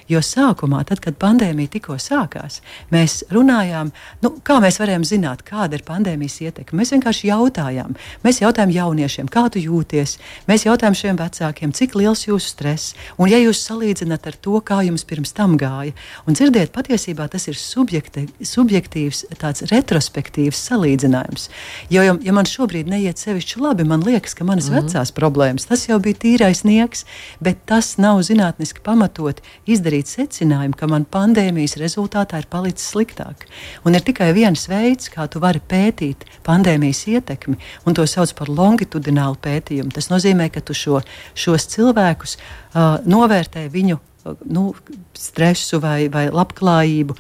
Jo 0.09 0.21
sākumā, 0.25 0.83
tad, 0.89 1.01
kad 1.05 1.17
pandēmija 1.21 1.73
tikko 1.77 1.97
sākās, 2.03 2.61
mēs 2.93 3.23
runājām, 3.33 3.93
nu, 4.25 4.33
kā 4.45 4.59
mēs 4.65 4.79
varējām 4.83 5.05
zināt, 5.09 5.45
kāda 5.47 5.79
ir 5.79 5.85
pandēmijas 5.87 6.41
ietekme. 6.45 6.81
Mēs 6.83 6.93
vienkārši 6.95 7.31
jautājām. 7.31 7.95
Mēs 8.25 8.41
jautājām 8.43 8.73
jauniešiem, 8.75 9.31
kā 9.33 9.47
tu 9.53 9.63
jūties. 9.63 10.17
Mēs 10.51 10.67
jautājām 10.67 10.97
šiem 10.99 11.21
vecākiem, 11.21 11.73
cik 11.77 11.97
liels 11.99 12.27
ir 12.27 12.35
jūsu 12.35 12.53
stress. 12.55 12.95
Un, 13.19 13.29
ja 13.33 13.41
jūs 13.41 13.63
salīdzināt 13.65 14.29
ar 14.31 14.39
to, 14.41 14.59
kā 14.65 14.81
jums 14.87 15.07
pirms 15.09 15.35
tam 15.37 15.57
gāja, 15.61 15.95
un 16.27 16.37
dzirdiet, 16.37 16.73
patiesībā 16.75 17.29
tas 17.33 17.49
ir 17.51 17.59
subjekti, 17.59 18.27
subjektīvs, 18.45 19.25
tāds 19.41 19.67
retrospektīvs 19.71 20.61
salīdzinājums. 20.71 21.49
Jo, 21.93 22.05
ja, 22.07 22.17
ja 22.25 22.35
man 22.37 22.49
šobrīd 22.49 22.91
neiet 22.91 23.21
sevišķi 23.23 23.63
labi, 23.63 23.87
man 23.89 24.05
liekas, 24.07 24.35
ka 24.35 24.45
manas 24.45 24.69
mm 24.71 24.77
-hmm. 24.77 24.93
vecās 24.93 25.13
problēmas 25.15 25.69
tas 25.71 25.89
jau 25.89 25.99
bija 25.99 26.21
tīrais 26.25 26.65
nieks, 26.65 27.05
bet 27.41 27.65
tas 27.67 27.97
nav 27.99 28.23
zinātniski 28.23 28.83
pamatot 28.85 29.41
izdarīt 29.75 30.11
secinājumu, 30.11 30.77
ka 30.79 30.89
man 30.91 31.05
pandēmijas 31.05 31.77
rezultātā 31.81 32.41
ir 32.43 32.49
palicis 32.51 32.87
sliktāk. 32.95 33.47
Un 33.85 33.99
ir 33.99 34.05
tikai 34.07 34.31
viens 34.37 34.67
veids, 34.71 35.11
kā 35.13 35.27
tu 35.31 35.43
vari 35.43 35.61
pētīt 35.61 36.25
pandēmijas 36.47 37.05
ietekmi, 37.13 37.59
un 37.85 37.99
to 37.99 38.07
sauc 38.09 38.33
par 38.39 38.51
longitudinālu 38.53 39.39
pētījumu. 39.45 39.93
Tas 39.95 40.11
nozīmē, 40.13 40.49
ka 40.55 40.65
tu 40.65 40.77
šo, 40.79 41.03
šos 41.35 41.69
cilvēkus 41.75 42.39
uh, 42.39 42.99
novērtē 43.05 43.69
viņu 43.73 44.01
nu, 44.45 44.75
stresu 45.13 45.81
vai, 45.83 46.09
vai 46.13 46.27
labklājību 46.33 47.17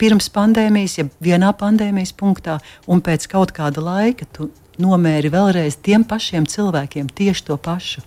pirms 0.00 0.30
pandēmijas, 0.32 0.98
ja 0.98 1.06
vienā 1.22 1.52
pandēmijas 1.58 2.14
punktā, 2.16 2.58
un 2.88 3.02
pēc 3.04 3.28
kaut 3.30 3.52
kāda 3.56 3.84
laika 3.84 4.28
tu 4.32 4.50
nomēri 4.80 5.30
vēlreiz 5.32 5.78
tiem 5.84 6.04
pašiem 6.08 6.48
cilvēkiem 6.50 7.10
tieši 7.14 7.46
to 7.50 7.58
pašu. 7.60 8.02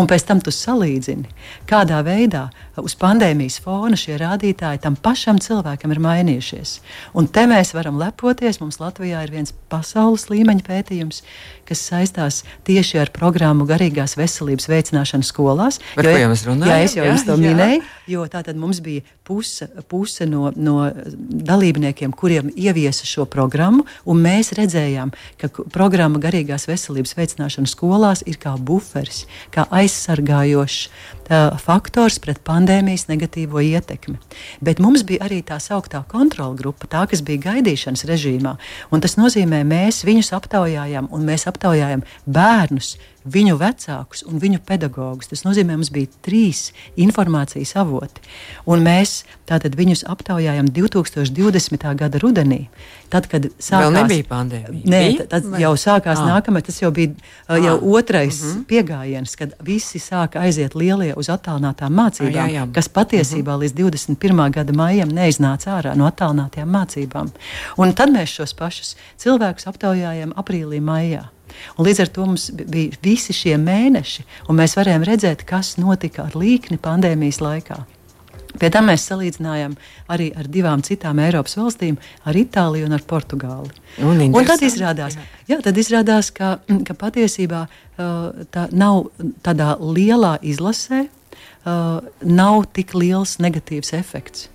Un 0.00 0.08
pēc 0.10 0.26
tam 0.28 0.40
tu 0.44 0.52
salīdzini, 0.54 1.28
kādā 1.70 2.00
veidā 2.06 2.48
uz 2.82 2.96
pandēmijas 2.98 3.60
fona 3.62 3.98
šie 3.98 4.18
rādītāji 4.20 4.82
tam 4.82 4.96
pašam 5.00 5.38
cilvēkam 5.42 5.94
ir 5.94 6.02
mainījušies. 6.02 6.78
Un 7.14 7.28
te 7.30 7.46
mēs 7.50 7.74
varam 7.76 7.98
lepoties. 8.00 8.60
Mums 8.62 8.80
Latvijā 8.82 9.22
ir 9.26 9.32
viens 9.34 9.54
pasaules 9.70 10.28
līmeņa 10.30 10.66
pētījums, 10.66 11.22
kas 11.68 11.82
saistās 11.88 12.42
tieši 12.66 13.00
ar 13.02 13.12
programmu 13.14 13.66
garīgās 13.68 14.16
veselības 14.18 14.68
veicināšanu 14.70 15.26
skolās. 15.26 15.80
Par 15.94 16.08
jo, 16.08 16.14
mēs 16.32 16.44
runājam? 16.48 16.72
Jā, 16.72 16.88
es 16.88 16.96
jau 16.98 17.06
jums 17.08 17.26
to 17.26 17.36
jā. 17.36 17.42
minēju, 17.44 17.84
jo 18.14 18.26
tā 18.32 18.42
tad 18.46 18.58
mums 18.60 18.80
bija 18.84 19.04
puse, 19.24 19.68
puse 19.88 20.26
no, 20.28 20.50
no 20.56 20.90
dalībniekiem, 21.48 22.12
kuriem 22.12 22.50
ieviesa 22.54 23.08
šo 23.08 23.26
programmu, 23.30 23.86
un 24.04 24.20
mēs 24.24 24.52
redzējām, 24.58 25.14
ka 25.40 25.50
programma 25.72 26.20
garīgās 26.22 26.68
veselības 26.68 27.16
veicināšana 27.18 27.70
skolās 27.70 28.24
ir 28.28 28.38
kā 28.42 28.54
buferis, 28.60 29.24
kā 29.54 29.66
aizsargājošs 29.82 30.88
faktors 31.62 32.18
pret 32.22 32.40
pandēmijas 32.44 33.06
negatīvo 33.08 33.62
ietekmi. 33.64 34.18
Bet 34.64 34.82
mums 34.82 35.04
bija 35.06 35.24
arī 35.28 35.42
tā 35.46 35.60
sauktā 35.62 36.04
kontrola 36.10 36.54
grupa, 36.58 36.88
tā, 36.90 37.06
kas 37.10 37.24
bija 37.24 37.50
gaidīšanas 37.50 38.06
režīmā. 38.10 38.56
Tas 39.04 39.18
nozīmē, 39.20 39.64
mēs 39.68 40.04
viņus 40.06 40.32
aptaujājām, 40.36 41.10
un 41.12 41.26
mēs 41.28 41.48
aptaujājām 41.50 42.04
bērnus, 42.26 42.94
viņu 43.24 43.56
vecākus 43.60 44.22
un 44.28 44.38
viņu 44.40 44.60
pedagogus. 44.66 45.30
Tas 45.30 45.44
nozīmē, 45.46 45.78
mums 45.78 45.90
bija 45.92 46.10
trīs 46.24 46.68
informācijas 47.00 47.74
avoti. 47.80 48.22
Un 48.68 48.84
mēs 48.84 49.22
tātad 49.48 49.76
viņus 49.78 50.04
aptaujājām 50.12 50.68
2020. 50.74 51.86
gada 52.00 52.20
rudenī. 52.20 52.66
Tad, 53.12 53.28
kad 53.30 53.48
sākās, 53.56 53.86
Vēl 53.86 53.96
nebija 53.96 54.26
pandēmija. 54.28 54.84
Nē, 54.90 55.02
tad 55.30 55.48
Vai? 55.48 55.62
jau 55.62 55.72
sākās 55.80 56.20
ah. 56.20 56.34
nākamais, 56.34 56.66
tas 56.66 56.80
jau 56.82 56.90
bija 56.94 57.14
uh, 57.14 57.56
jau 57.56 57.76
ah. 57.78 57.86
otrais 57.98 58.40
mhm. 58.42 58.60
-huh. 58.60 58.64
pieejams, 58.68 59.36
kad 59.36 59.54
visi 59.62 59.98
sāka 60.02 60.44
aiziet 60.44 60.74
lielie 60.74 61.13
uz 61.20 61.30
attālinātām 61.32 61.94
mācībām, 61.94 62.40
ah, 62.44 62.50
jā, 62.50 62.62
jā. 62.62 62.64
kas 62.74 62.90
patiesībā 62.92 63.54
mhm. 63.54 63.64
līdz 63.64 63.76
21. 63.80 64.42
gada 64.54 64.76
maijam 64.76 65.12
neiznāca 65.14 65.76
ārā 65.78 65.94
no 65.98 66.08
attālinātajām 66.10 66.74
mācībām. 66.74 67.30
Un 67.80 67.94
tad 67.96 68.12
mēs 68.14 68.36
šos 68.40 68.56
pašus 68.58 68.94
cilvēkus 69.22 69.70
aptaujājām 69.70 70.34
aprīlī, 70.40 70.82
maijā. 70.84 71.28
Un 71.78 71.86
līdz 71.86 72.04
ar 72.04 72.12
to 72.14 72.26
mums 72.26 72.48
bija 72.54 72.98
visi 73.04 73.34
šie 73.36 73.54
mēneši, 73.60 74.24
un 74.48 74.58
mēs 74.58 74.74
varējām 74.78 75.04
redzēt, 75.06 75.44
kas 75.46 75.76
notika 75.78 76.26
ar 76.28 76.38
līkni 76.38 76.80
pandēmijas 76.82 77.40
laikā. 77.44 77.84
Pie 78.60 78.70
tam 78.70 78.86
mēs 78.90 79.06
salīdzinājām 79.10 79.74
arī 80.14 80.28
ar 80.38 80.48
divām 80.50 80.82
citām 80.86 81.18
Eiropas 81.24 81.56
valstīm, 81.58 81.98
ar 82.28 82.38
Itāliju 82.38 82.86
un 82.88 82.94
ar 82.94 83.02
Portugāli. 83.08 83.72
Un, 84.04 84.22
un 84.30 84.46
tad 84.46 84.62
izrādās, 84.62 85.18
jā. 85.50 85.58
Tad 85.64 85.78
izrādās 85.80 86.30
ka, 86.34 86.56
ka 86.86 86.96
patiesībā 86.98 87.66
uh, 87.66 88.46
tā 88.54 88.68
nav 88.72 89.08
tādā 89.46 89.74
lielā 89.82 90.36
izlasē, 90.42 91.04
uh, 91.08 92.00
nav 92.22 92.66
tik 92.76 92.94
liels 92.98 93.38
negatīvs 93.42 93.94
efekts. 93.98 94.48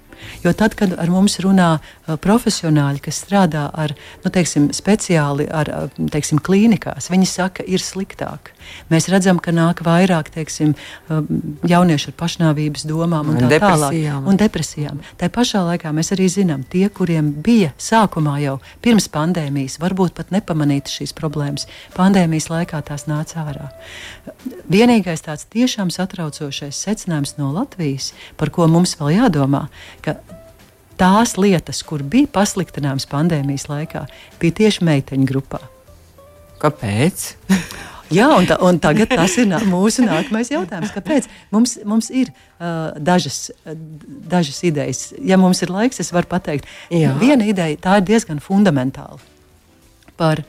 Jo 0.43 0.51
tad, 0.55 0.75
kad 0.79 0.93
ar 0.99 1.11
mums 1.11 1.37
runā 1.43 1.77
profesionāļi, 2.17 3.03
kas 3.05 3.21
strādā 3.23 3.67
ar, 3.73 3.93
nu, 4.23 4.31
teiksim, 4.33 4.69
speciāli 4.75 5.45
ar, 5.51 5.69
uh, 5.69 6.07
teiksim, 6.13 6.39
klīnikās, 6.41 7.11
viņi 7.11 7.27
saka, 7.29 7.65
ir 7.67 7.83
sliktāk. 7.83 8.53
Mēs 8.89 9.09
redzam, 9.11 9.39
ka 9.41 9.53
nāk 9.55 9.83
vairāk 9.85 10.31
teiksim, 10.33 10.73
uh, 10.73 11.21
jauniešu 11.69 12.11
ar 12.11 12.17
pašnāvības 12.19 12.85
domām 12.89 13.33
un, 13.33 13.37
un 13.37 13.45
tā 13.45 13.51
depresijām. 13.55 14.23
tālāk. 14.23 14.29
Un 14.31 14.39
depresijām. 14.39 15.03
Tā 15.19 15.29
pašā 15.33 15.63
laikā 15.67 15.93
mēs 15.95 16.13
arī 16.15 16.29
zinām, 16.31 16.63
tie, 16.63 16.87
kuriem 16.89 17.31
bija 17.45 17.73
sākumā 17.81 18.37
jau 18.43 18.57
pirms 18.85 19.09
pandēmijas, 19.13 19.79
varbūt 19.81 20.15
pat 20.17 20.33
nepamanīti 20.35 20.99
šīs 20.99 21.15
problēmas, 21.17 21.67
pandēmijas 21.97 22.49
laikā 22.51 22.81
tās 22.87 23.07
nāca 23.09 23.45
ārā. 23.45 23.69
Vienīgais 24.69 25.25
tāds 25.25 25.47
tiešām 25.51 25.91
satraucošais 25.93 26.77
secinājums 26.85 27.35
no 27.39 27.51
Latvijas, 27.55 28.13
par 28.37 28.53
ko 28.53 28.67
mums 28.71 28.95
vēl 28.99 29.17
jādomā, 29.19 29.67
ka 30.05 30.17
tās 30.99 31.35
lietas, 31.39 31.81
kur 31.87 32.03
bija 32.03 32.29
pasliktināmas 32.39 33.07
pandēmijas 33.09 33.69
laikā, 33.71 34.05
bija 34.41 34.59
tieši 34.63 34.85
meiteņu 34.87 35.29
grupā. 35.29 35.61
Kāpēc? 36.59 37.29
Jā, 38.09 38.25
un, 38.33 38.47
ta, 38.49 38.57
un 38.65 38.79
tagad 38.81 39.11
tas 39.13 39.35
ir 39.37 39.45
nā, 39.51 39.59
mūsu 39.69 40.01
nākamais 40.01 40.49
jautājums. 40.49 40.89
Kāpēc? 40.95 41.27
Mums, 41.53 41.75
mums 41.85 42.09
ir 42.09 42.31
uh, 42.33 42.95
dažas, 42.97 43.51
dažas 44.31 44.63
idejas. 44.65 45.03
Ja 45.21 45.37
mums 45.37 45.61
ir 45.61 45.69
laiks, 45.73 46.01
es 46.01 46.09
varu 46.15 46.29
pateikt, 46.31 46.65
Jā. 46.89 47.13
viena 47.21 47.45
ideja 47.45 47.77
tā 47.83 47.99
ir 47.99 48.07
diezgan 48.09 48.41
fundamentāla 48.41 49.21
par, 50.17 50.41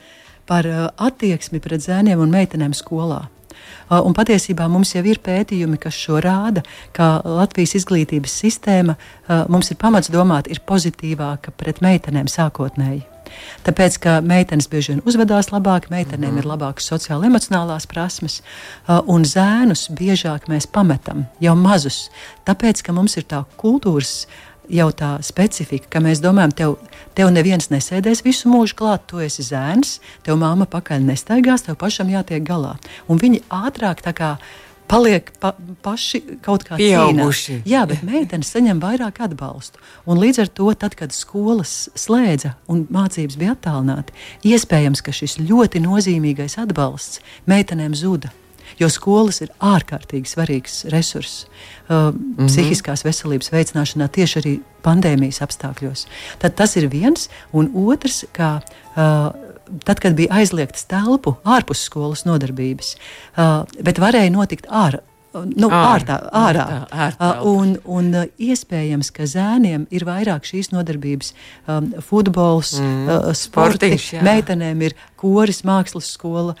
par 0.49 0.67
attieksmi 0.97 1.61
pret 1.63 1.85
zēniem 1.85 2.19
un 2.21 2.33
meitenēm 2.33 2.73
skolā. 2.75 3.27
Uh, 3.51 3.99
un 4.05 4.15
patiesībā 4.17 4.67
mums 4.71 4.95
jau 4.95 5.03
ir 5.07 5.21
pētījumi, 5.23 5.79
kas 5.81 5.97
šo 5.97 6.21
rāda, 6.23 6.63
ka 6.95 7.19
Latvijas 7.25 7.75
izglītības 7.81 8.35
sistēma 8.43 8.97
uh, 8.97 9.45
mums 9.51 9.71
ir 9.73 9.79
pamats 9.81 10.11
domāt, 10.13 10.51
ir 10.51 10.63
pozitīvāka 10.67 11.55
pret 11.57 11.83
meitenēm 11.83 12.29
sākotnēji. 12.31 13.05
Tāpēc, 13.65 13.97
ka 14.03 14.13
meitenes 14.25 14.67
bieži 14.71 14.93
vien 14.93 15.01
uzvedās 15.07 15.51
labāk, 15.53 15.89
meitenēm 15.93 16.33
mm 16.33 16.41
ir 16.41 16.47
labākas 16.49 16.89
sociāla-emocionālās 16.91 17.87
prasmes, 17.87 18.41
uh, 18.41 18.99
un 19.07 19.25
zēnus 19.27 19.87
biežāk 19.95 20.49
mēs 20.51 20.67
pametam 20.67 21.25
jau 21.43 21.55
mazus. 21.55 22.09
Tāpēc, 22.47 22.83
ka 22.85 22.95
mums 22.95 23.17
ir 23.19 23.27
tā 23.29 23.43
kultūras 23.61 24.25
jau 24.71 24.87
tā 24.95 25.11
specifika, 25.25 25.89
ka 25.91 26.01
mēs 26.03 26.23
domājam, 26.23 26.55
tev, 26.55 26.75
tev 27.17 27.31
neviens 27.33 27.69
nesēdēs 27.73 28.23
visu 28.25 28.51
mūžu 28.51 28.77
klāt, 28.79 29.05
tu 29.11 29.21
esi 29.23 29.45
zēns, 29.45 29.99
tev 30.25 30.39
māma 30.41 30.67
pakaļ 30.69 31.05
nestaigās, 31.11 31.67
tev 31.67 31.79
pašam 31.81 32.11
jātiek 32.11 32.43
galā. 32.47 32.77
Un 33.11 33.21
viņi 33.21 33.43
ātrāk 33.51 34.03
tā 34.05 34.15
kā 34.17 34.35
paliek 34.91 35.31
pa, 35.39 35.53
paši 35.83 36.21
kaut 36.43 36.65
kā 36.67 36.75
pieauguši. 36.79 37.61
Cīnā. 37.61 37.69
Jā, 37.69 37.85
bet 37.87 38.03
meitenes 38.07 38.51
saņem 38.51 38.81
vairāk 38.83 39.21
atbalstu. 39.23 39.79
Un 40.09 40.19
līdz 40.19 40.43
ar 40.43 40.51
to, 40.59 40.67
tad, 40.75 40.97
kad 40.99 41.15
skolas 41.15 41.87
slēdza 41.95 42.55
un 42.71 42.83
mācības 42.91 43.39
bija 43.39 43.55
attālināti, 43.55 44.15
iespējams, 44.51 45.03
ka 45.05 45.15
šis 45.15 45.39
ļoti 45.43 45.83
nozīmīgais 45.85 46.59
atbalsts 46.61 47.23
meitenēm 47.49 47.95
zuda. 47.95 48.33
Jo 48.79 48.89
skolas 48.89 49.41
ir 49.41 49.51
ārkārtīgi 49.59 50.29
svarīgs 50.29 50.85
resurss 50.93 51.45
uh, 51.45 51.95
mm 51.95 52.35
-hmm. 52.37 52.47
psihiskās 52.47 53.05
veselības 53.05 53.51
veicināšanā 53.51 54.07
tieši 54.07 54.39
arī 54.39 54.59
pandēmijas 54.83 55.41
apstākļos. 55.41 56.07
Tad 56.39 56.55
tas 56.55 56.75
ir 56.75 56.87
viens, 56.87 57.29
un 57.53 57.71
otrs, 57.73 58.25
kā 58.33 58.61
uh, 58.61 59.31
tad, 59.83 59.99
kad 59.99 60.15
bija 60.15 60.33
aizliegtas 60.41 60.85
telpu 60.85 61.35
ārpus 61.43 61.83
skolas 61.83 62.25
nodarbības, 62.25 62.95
uh, 63.37 63.63
bet 63.83 63.99
varēja 63.99 64.31
notikt 64.31 64.67
ārā. 64.67 64.99
Nu, 65.31 65.69
ārā, 65.71 66.17
ārā. 66.35 66.65
ārā. 66.91 67.29
Un, 67.47 67.77
un 67.87 68.09
iespējams, 68.35 69.13
ka 69.15 69.27
zēniem 69.29 69.85
ir 69.93 70.03
vairāk 70.07 70.43
šīs 70.47 70.73
nodarbības. 70.73 71.31
Um, 71.71 71.87
futbols, 72.03 72.73
mm. 72.81 73.05
uh, 73.07 73.29
sportiņš, 73.37 74.09
meitenēm 74.27 74.83
ir 74.89 74.97
koris, 75.19 75.63
mākslas 75.67 76.11
skola, 76.17 76.57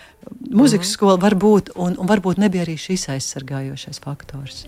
muzikas 0.47 0.87
mm. 0.87 0.93
skola, 0.93 1.19
varbūt, 1.19 1.73
un, 1.75 1.99
un 1.99 2.11
varbūt 2.11 2.39
nebija 2.39 2.63
arī 2.63 2.77
šis 2.79 3.09
aizsargājošais 3.17 3.99
faktors. 4.03 4.63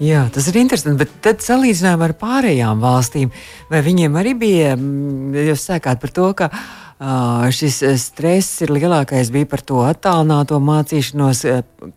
Jā, 0.00 0.26
tas 0.32 0.44
ir 0.50 0.58
interesanti. 0.60 1.04
Bet 1.04 1.12
tad 1.24 1.44
salīdzinājumā 1.44 2.10
ar 2.10 2.16
pārējām 2.20 2.82
valstīm, 2.82 3.30
vai 3.70 3.80
viņiem 3.84 4.18
arī 4.20 4.34
bija, 4.36 4.74
mm, 4.76 5.36
jūs 5.50 5.68
sākāt 5.70 6.02
par 6.02 6.12
to, 6.12 6.26
ka 6.36 6.50
šis 7.52 7.82
stress 8.00 8.62
ir 8.64 8.70
lielākais 8.72 9.28
bija 9.28 9.46
par 9.46 9.60
to 9.60 9.82
attālināto 9.84 10.56
mācīšanos. 10.64 11.42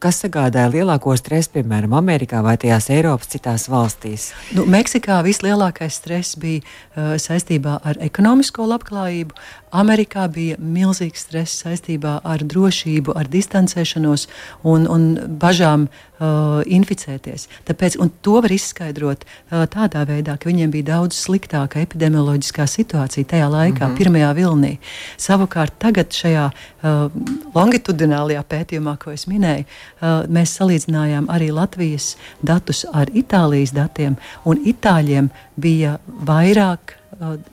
Kas 0.03 0.19
sagādāja 0.25 0.67
lielāko 0.73 1.15
stresu, 1.17 1.53
piemēram, 1.53 1.95
Amerikā 1.95 2.41
vai 2.43 2.57
tajās 2.59 2.89
Eiropas 2.91 3.31
citās 3.31 3.69
valstīs? 3.71 4.33
Nu, 4.53 4.65
Meksikā 4.67 5.21
vislielākais 5.23 6.01
stress 6.01 6.35
bija 6.35 6.59
uh, 6.59 7.15
saistībā 7.15 7.79
ar 7.79 8.01
ekonomisko 8.03 8.67
labklājību. 8.67 9.39
Amerikā 9.71 10.25
bija 10.33 10.57
milzīgs 10.59 11.23
stress 11.27 11.63
saistībā 11.63 12.19
ar 12.25 12.43
drošību, 12.43 13.13
ar 13.15 13.29
distancēšanos 13.29 14.27
un, 14.67 14.87
un 14.89 15.09
bažām 15.39 15.87
uh, 15.87 16.59
inficēties. 16.65 17.47
Tāpēc, 17.69 17.99
to 18.25 18.39
var 18.43 18.51
izskaidrot 18.51 19.23
uh, 19.23 19.63
tādā 19.71 20.03
veidā, 20.09 20.35
ka 20.35 20.49
viņiem 20.49 20.73
bija 20.73 20.89
daudz 20.95 21.21
sliktāka 21.21 21.83
epidemioloģiskā 21.85 22.67
situācija 22.67 23.29
tajā 23.29 23.47
laikā, 23.47 23.79
mm 23.79 23.91
-hmm. 23.91 23.97
pirmajā 24.01 24.33
vilnī. 24.41 24.73
Savukārt, 25.19 25.75
tagad 25.81 26.13
šajā 26.15 26.45
uh, 26.49 27.07
longitudinālajā 27.55 28.43
pētījumā, 28.49 28.97
ko 29.01 29.15
es 29.15 29.25
minēju, 29.31 29.65
uh, 29.65 30.21
mēs 30.29 30.55
salīdzinājām 30.59 31.29
arī 31.33 31.51
Latvijas 31.55 32.13
datus 32.45 32.85
ar 32.93 33.11
Itālijas 33.13 33.75
datiem, 33.75 34.19
un 34.45 34.61
Itāļiem 34.73 35.31
bija 35.59 35.97
vairāk 36.07 36.98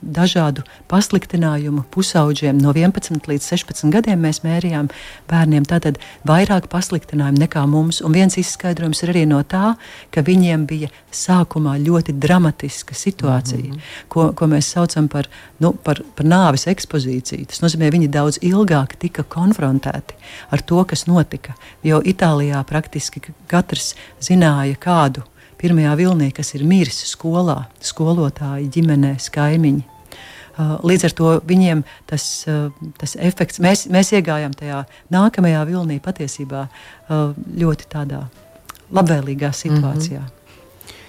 dažādu 0.01 0.63
pasliktinājumu 0.87 1.83
pusauģiem. 1.91 2.59
No 2.63 2.71
11 2.75 3.27
līdz 3.27 3.47
16 3.51 3.91
gadiem 3.91 4.21
mēs 4.23 4.39
mērījām 4.45 4.87
bērniem 5.27 5.67
tātad 5.67 5.99
vairāk 6.27 6.69
pasliktinājumu 6.71 7.41
nekā 7.43 7.65
mums. 7.67 7.99
Un 8.05 8.15
viens 8.15 8.37
izskaidrojums 8.39 9.03
ir 9.03 9.13
arī 9.13 9.25
no 9.27 9.41
tā, 9.43 9.75
ka 10.11 10.23
viņiem 10.23 10.65
bija 10.69 10.91
sākumā 11.11 11.77
ļoti 11.83 12.15
dramatiska 12.15 12.95
situācija, 12.95 13.59
mm 13.59 13.75
-hmm. 13.75 14.07
ko, 14.07 14.31
ko 14.33 14.47
mēs 14.47 14.71
saucam 14.71 15.07
par, 15.07 15.27
nu, 15.59 15.73
par, 15.73 16.01
par 16.15 16.25
nāves 16.25 16.67
ekspozīciju. 16.67 17.45
Tas 17.45 17.61
nozīmē, 17.61 17.89
ka 17.89 17.97
viņi 17.97 18.07
daudz 18.07 18.39
ilgāk 18.41 18.95
tika 18.99 19.23
konfrontēti 19.23 20.15
ar 20.49 20.61
to, 20.61 20.83
kas 20.83 21.07
notika. 21.07 21.53
Jo 21.83 22.01
Itālijā 22.01 22.63
praktiski 22.63 23.21
katrs 23.47 23.95
zināja 24.21 24.75
kādu 24.79 25.23
pirmajā 25.61 25.93
vilnī, 25.99 26.31
kas 26.35 26.53
ir 26.57 26.65
miris 26.67 27.03
skolā, 27.11 27.65
skolotāji, 27.83 28.69
ģimenēs, 28.77 29.29
kaimiņi. 29.33 29.85
Uh, 30.57 30.73
līdz 30.81 31.03
ar 31.05 31.13
to 31.13 31.33
viņiem 31.45 31.83
tas, 32.09 32.23
uh, 32.49 32.71
tas 32.97 33.13
efekts, 33.21 33.61
mēs, 33.61 33.85
mēs 33.93 34.09
iegājām 34.17 34.55
tajā 34.57 34.79
nākamajā 35.13 35.61
vilnī 35.69 35.99
patiesībā 36.01 36.63
uh, 36.65 37.35
ļoti 37.37 37.85
tādā 37.91 38.23
labvēlīgā 38.89 39.51
situācijā. 39.53 40.23
Mm 40.23 40.25
-hmm. 40.25 40.33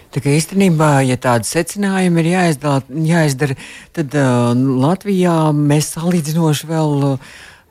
Tā 0.08 0.22
kā 0.24 0.32
īstenībā, 0.32 0.90
ja 1.04 1.16
tādi 1.20 1.44
secinājumi 1.44 2.22
ir 2.22 2.30
jāizdala, 2.32 2.82
jāizdara, 2.88 3.56
tad 3.92 4.14
uh, 4.16 4.52
Latvijā 4.84 5.52
mēs 5.52 5.92
salīdzinoši 5.96 6.68
vēl 6.70 6.94
uh, 7.10 7.18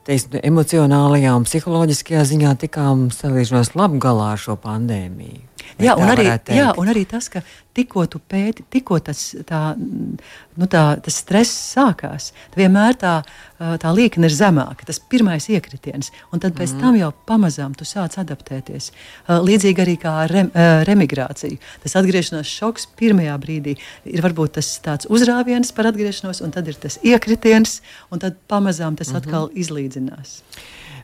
teiksim, 0.07 0.39
emocionālajā 0.47 1.35
un 1.37 1.45
psiholoģiskajā 1.47 2.23
ziņā 2.31 2.55
tikām 2.63 3.07
salīdzinoši 3.15 3.77
labi 3.79 4.01
galā 4.03 4.33
ar 4.35 4.41
šo 4.41 4.57
pandēmiju. 4.63 5.43
Jā 5.83 5.93
un, 5.99 6.07
arī, 6.09 6.25
jā, 6.55 6.71
un 6.79 6.89
arī 6.89 7.03
tas, 7.09 7.27
ka 7.29 7.43
tikko 7.77 8.05
tu 8.09 8.19
pēti, 8.19 8.65
tikko 8.73 8.97
tas, 9.05 9.21
tā, 9.47 9.61
nu 9.77 10.67
tā, 10.71 10.83
tas 11.03 11.19
stress 11.21 11.53
sākās, 11.75 12.31
vienmēr 12.57 12.97
tā, 12.99 13.13
tā 13.57 13.91
liekne 13.93 14.29
ir 14.29 14.33
zemāka, 14.33 14.87
tas 14.87 14.99
pirmais 14.99 15.47
iekritiens, 15.53 16.11
un 16.33 16.41
tad 16.43 16.55
pēc 16.57 16.73
mm. 16.73 16.81
tam 16.83 16.97
jau 16.99 17.11
pamazām 17.29 17.75
tu 17.77 17.85
sāc 17.87 18.17
adaptēties. 18.21 18.89
Līdzīgi 19.27 19.83
arī 19.83 19.97
kā 20.01 20.13
ar 20.23 20.33
rem, 20.33 20.51
remigrāciju. 20.89 21.59
Tas 21.83 21.97
atgriešanās 22.01 22.55
šoks 22.59 22.89
pirmajā 22.99 23.37
brīdī 23.43 23.77
ir 24.09 24.25
varbūt 24.25 24.57
tas 24.57 24.71
tāds 24.85 25.09
uzrāviens 25.13 25.73
par 25.77 25.91
atgriešanos, 25.91 26.41
un 26.45 26.55
tad 26.55 26.69
ir 26.71 26.79
tas 26.81 26.99
iekritiens, 27.05 27.81
un 28.11 28.25
tad 28.25 28.41
pamazām 28.49 28.97
tas 28.97 29.11
mm 29.11 29.15
-hmm. 29.15 29.27
atkal 29.27 29.49
izlīdzinās. 29.53 30.41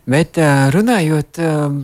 Bet 0.04 0.36
runājot 0.76 1.38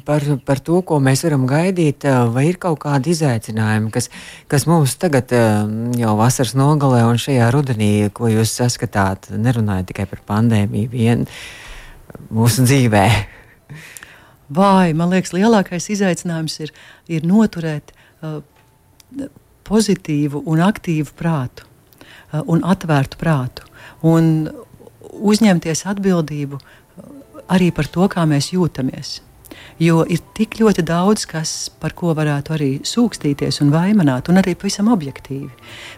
par, 0.03 0.25
par 0.43 0.59
to, 0.59 0.81
ko 0.83 0.97
mēs 0.99 1.23
varam 1.23 1.45
gaidīt, 1.47 2.03
vai 2.33 2.49
ir 2.49 2.57
kaut 2.59 2.81
kādi 2.83 3.13
izaicinājumi, 3.13 3.87
kas, 3.95 4.09
kas 4.51 4.67
mums 4.67 4.97
tagad 4.99 5.31
jau 5.31 6.17
vasaras 6.19 6.51
nogalē 6.59 7.05
un 7.07 7.21
šajā 7.21 7.47
rudenī, 7.55 8.09
ko 8.11 8.27
jūs 8.27 8.57
saskatāt, 8.59 9.31
nerunājot 9.31 9.87
tikai 9.93 10.09
par 10.11 10.25
pandēmiju, 10.33 10.91
vien 10.91 11.23
mūsu 12.27 12.67
dzīvē? 12.67 13.05
Vai, 14.49 14.93
man 14.97 15.11
liekas, 15.13 15.31
lielākais 15.35 15.91
izaicinājums 15.93 16.55
ir, 16.65 16.71
ir 17.05 17.25
noturēt 17.29 17.91
uh, 17.93 18.39
pozitīvu 19.69 20.41
un 20.49 20.63
aktīvu 20.65 21.13
prātu 21.17 21.67
uh, 21.67 22.41
un 22.49 22.63
atvērtu 22.65 23.19
prātu 23.21 23.67
un 24.09 24.49
uzņemties 25.09 25.85
atbildību 25.89 26.57
arī 27.49 27.71
par 27.75 27.89
to, 27.91 28.07
kā 28.11 28.25
mēs 28.29 28.51
jūtamies. 28.53 29.19
Jo 29.79 30.03
ir 30.11 30.19
tik 30.35 30.57
ļoti 30.59 30.83
daudz, 30.87 31.23
kas, 31.29 31.51
par 31.79 31.95
ko 31.95 32.11
varētu 32.15 32.53
arī 32.55 32.69
sūkstīties 32.85 33.61
un 33.63 33.71
vaimanāt, 33.71 34.27
un 34.29 34.41
arī 34.41 34.53
pavisam 34.59 34.91
objektīvi. 34.91 35.49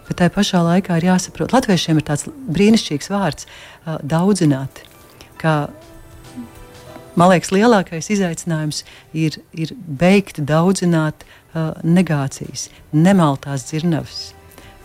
Bet 0.06 0.20
tajā 0.20 0.32
pašā 0.36 0.62
laikā 0.62 0.98
ir 1.00 1.08
jāsaprot, 1.10 1.54
latviešiem 1.54 1.98
ir 1.98 2.06
tāds 2.06 2.28
brīnišķīgs 2.30 3.10
vārds 3.10 3.48
daudzināt. 4.06 4.84
Man 7.12 7.28
liekas, 7.28 7.50
lielākais 7.52 8.08
izaicinājums 8.14 8.84
ir, 9.12 9.40
ir 9.52 9.74
beigt 9.76 10.38
daudzināt 10.48 11.26
uh, 11.26 11.74
negācijas, 11.84 12.70
nemaltās 12.94 13.66
dzirnavas. 13.68 14.30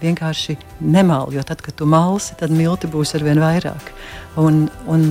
Vienkārši 0.01 0.57
nemal, 0.83 1.31
jo 1.33 1.41
tad, 1.47 1.61
kad 1.65 1.77
tu 1.77 1.87
malsi, 1.89 2.35
tad 2.37 2.51
milti 2.53 2.89
būs 2.91 3.15
arvien 3.17 3.39
vairāk. 3.41 3.93
Un, 4.41 4.65
un 4.91 5.05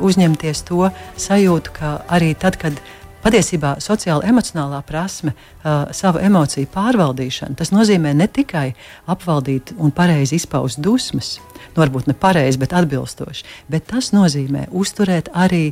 uzņemties 0.00 0.64
to 0.68 0.90
sajūtu, 1.20 1.72
ka 1.76 1.94
arī 2.12 2.32
tad, 2.38 2.58
kad 2.60 2.78
patiesībā 3.22 3.76
sociāla 3.82 4.26
emocionālā 4.30 4.82
prasme, 4.86 5.34
uh, 5.34 5.88
savu 5.94 6.22
emociju 6.22 6.68
pārvaldīšana, 6.74 7.56
tas 7.58 7.72
nozīmē 7.74 8.14
ne 8.18 8.26
tikai 8.26 8.72
apvaldīt 9.10 9.74
un 9.78 9.94
pareizi 9.94 10.40
izpaust 10.40 10.82
dusmas, 10.82 11.36
nu, 11.38 11.78
varbūt 11.78 12.10
ne 12.10 12.18
pareizi, 12.18 12.60
bet 12.62 12.74
atbilstoši, 12.76 13.48
bet 13.72 13.88
tas 13.92 14.12
nozīmē 14.14 14.68
uzturēt 14.70 15.30
arī 15.32 15.70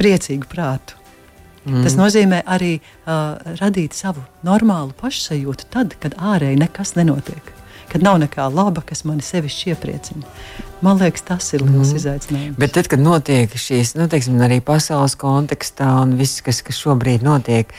priecīgu 0.00 0.48
prātu. 0.50 0.96
Mm. 1.66 1.82
Tas 1.84 1.96
nozīmē 1.98 2.40
arī 2.48 2.78
uh, 2.80 3.36
radīt 3.60 3.96
savu 3.96 4.22
normālu 4.46 4.94
pašsajūtu 5.00 5.68
tad, 5.74 5.98
kad 6.00 6.16
ārēji 6.16 6.62
nekas 6.62 6.96
nenotiek 6.96 7.59
kad 7.90 8.04
nav 8.04 8.20
nekā 8.22 8.46
laba, 8.54 8.82
kas 8.86 9.02
mani 9.08 9.24
sevišķi 9.24 9.72
iepriecina. 9.74 10.28
Man 10.80 11.00
liekas, 11.00 11.24
tas 11.28 11.48
ir 11.52 11.64
liels 11.64 11.90
mm. 11.90 11.98
izaicinājums. 11.98 12.58
Bet 12.60 12.72
tad, 12.76 12.88
kad 12.88 13.02
notiek 13.02 13.52
šīs, 13.52 13.94
nu, 13.98 14.06
teiksim, 14.10 14.38
arī 14.44 14.60
pasaules 14.64 15.16
kontekstā 15.20 15.90
un 16.00 16.14
viss, 16.20 16.40
kas, 16.44 16.62
kas 16.64 16.78
šobrīd 16.80 17.24
notiek, 17.26 17.72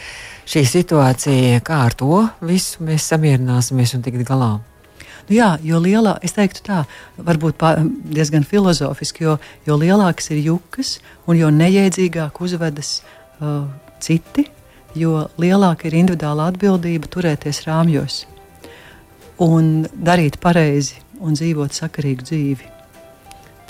šī 0.51 0.65
situācija, 0.69 1.63
kā 1.65 1.79
ar 1.87 1.95
to 1.97 2.25
visu 2.45 2.85
mēs 2.85 3.07
samierināsimies 3.09 3.95
un 3.97 4.05
tikt 4.05 4.25
galā? 4.27 4.51
Nu, 5.29 5.37
jā, 5.37 5.51
jo 5.65 5.81
lielāka, 5.81 6.21
es 6.25 6.35
teiktu 6.37 6.65
tā, 6.65 6.81
varbūt 7.21 7.57
pār, 7.61 7.83
diezgan 8.13 8.45
filozofiski, 8.47 9.25
jo, 9.25 9.37
jo 9.65 9.77
lielākas 9.81 10.31
ir 10.33 10.41
jukas 10.45 10.97
un 11.29 11.39
jo 11.39 11.49
neiedzīgāk 11.53 12.41
uzvedas 12.43 12.99
uh, 13.39 13.63
citi, 14.03 14.49
jo 14.97 15.29
lielāka 15.41 15.87
ir 15.87 16.01
individuāla 16.01 16.49
atbildība 16.51 17.09
turēties 17.09 17.63
rāmjos 17.69 18.25
un 19.41 19.71
darīt 19.91 20.37
pareizi 20.41 21.01
un 21.21 21.37
dzīvot 21.37 21.73
sakarīgu 21.75 22.27
dzīvi. 22.27 22.69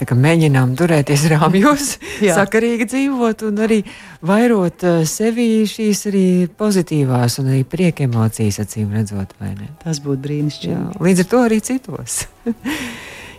Tā 0.01 0.07
kā 0.09 0.15
mēģinām 0.17 0.72
turēties 0.80 1.28
rāmjos, 1.30 1.91
sakarīgi 2.39 2.88
dzīvot 2.89 3.43
un 3.45 3.59
arī 3.61 3.82
vairot 4.26 4.86
uh, 4.88 5.03
sevī 5.05 5.61
šīs 5.69 6.07
arī 6.09 6.26
pozitīvās 6.57 7.38
un 7.43 7.51
arī 7.53 7.61
prieka 7.69 8.07
emocijas, 8.07 8.57
acīm 8.63 8.95
redzot, 8.97 9.36
vai 9.38 9.53
ne? 9.59 9.69
Tas 9.84 10.01
būtu 10.01 10.26
brīnišķīgi. 10.26 11.03
Līdz 11.05 11.26
ar 11.26 11.30
to 11.36 11.43
arī 11.45 11.61
citos. 11.69 12.24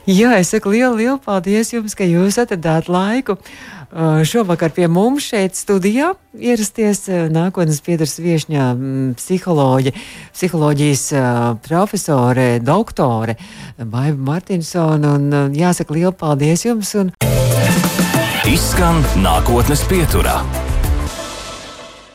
Jā, 0.02 0.32
es 0.34 0.48
saku 0.50 0.72
lielu, 0.72 0.96
lielu 0.98 1.18
paldies 1.22 1.68
jums, 1.70 1.94
ka 1.94 2.02
jūs 2.02 2.34
atradāt 2.42 2.88
laiku. 2.90 3.36
Uh, 3.92 4.22
šovakar 4.26 4.72
pie 4.72 4.88
mums 4.88 5.28
šeit 5.28 5.54
studijā 5.54 6.14
ierasties 6.32 7.04
uh, 7.12 7.26
nākotnes 7.30 7.82
pieturas 7.84 8.16
viešņā 8.24 8.70
mm, 8.72 9.12
psiholoģi, 9.20 9.92
psiholoģijas 10.32 11.04
uh, 11.12 11.28
profesore, 11.62 12.48
doktore 12.64 13.36
Baiva 13.78 14.32
Martinsona. 14.32 15.14
Un 15.20 15.54
jāsaka 15.54 15.94
lielu 15.94 16.16
paldies 16.16 16.66
jums! 16.66 16.96
Un... 16.98 17.14
Izskan 18.48 19.04
nākotnes 19.22 19.86
pieturā. 19.86 20.40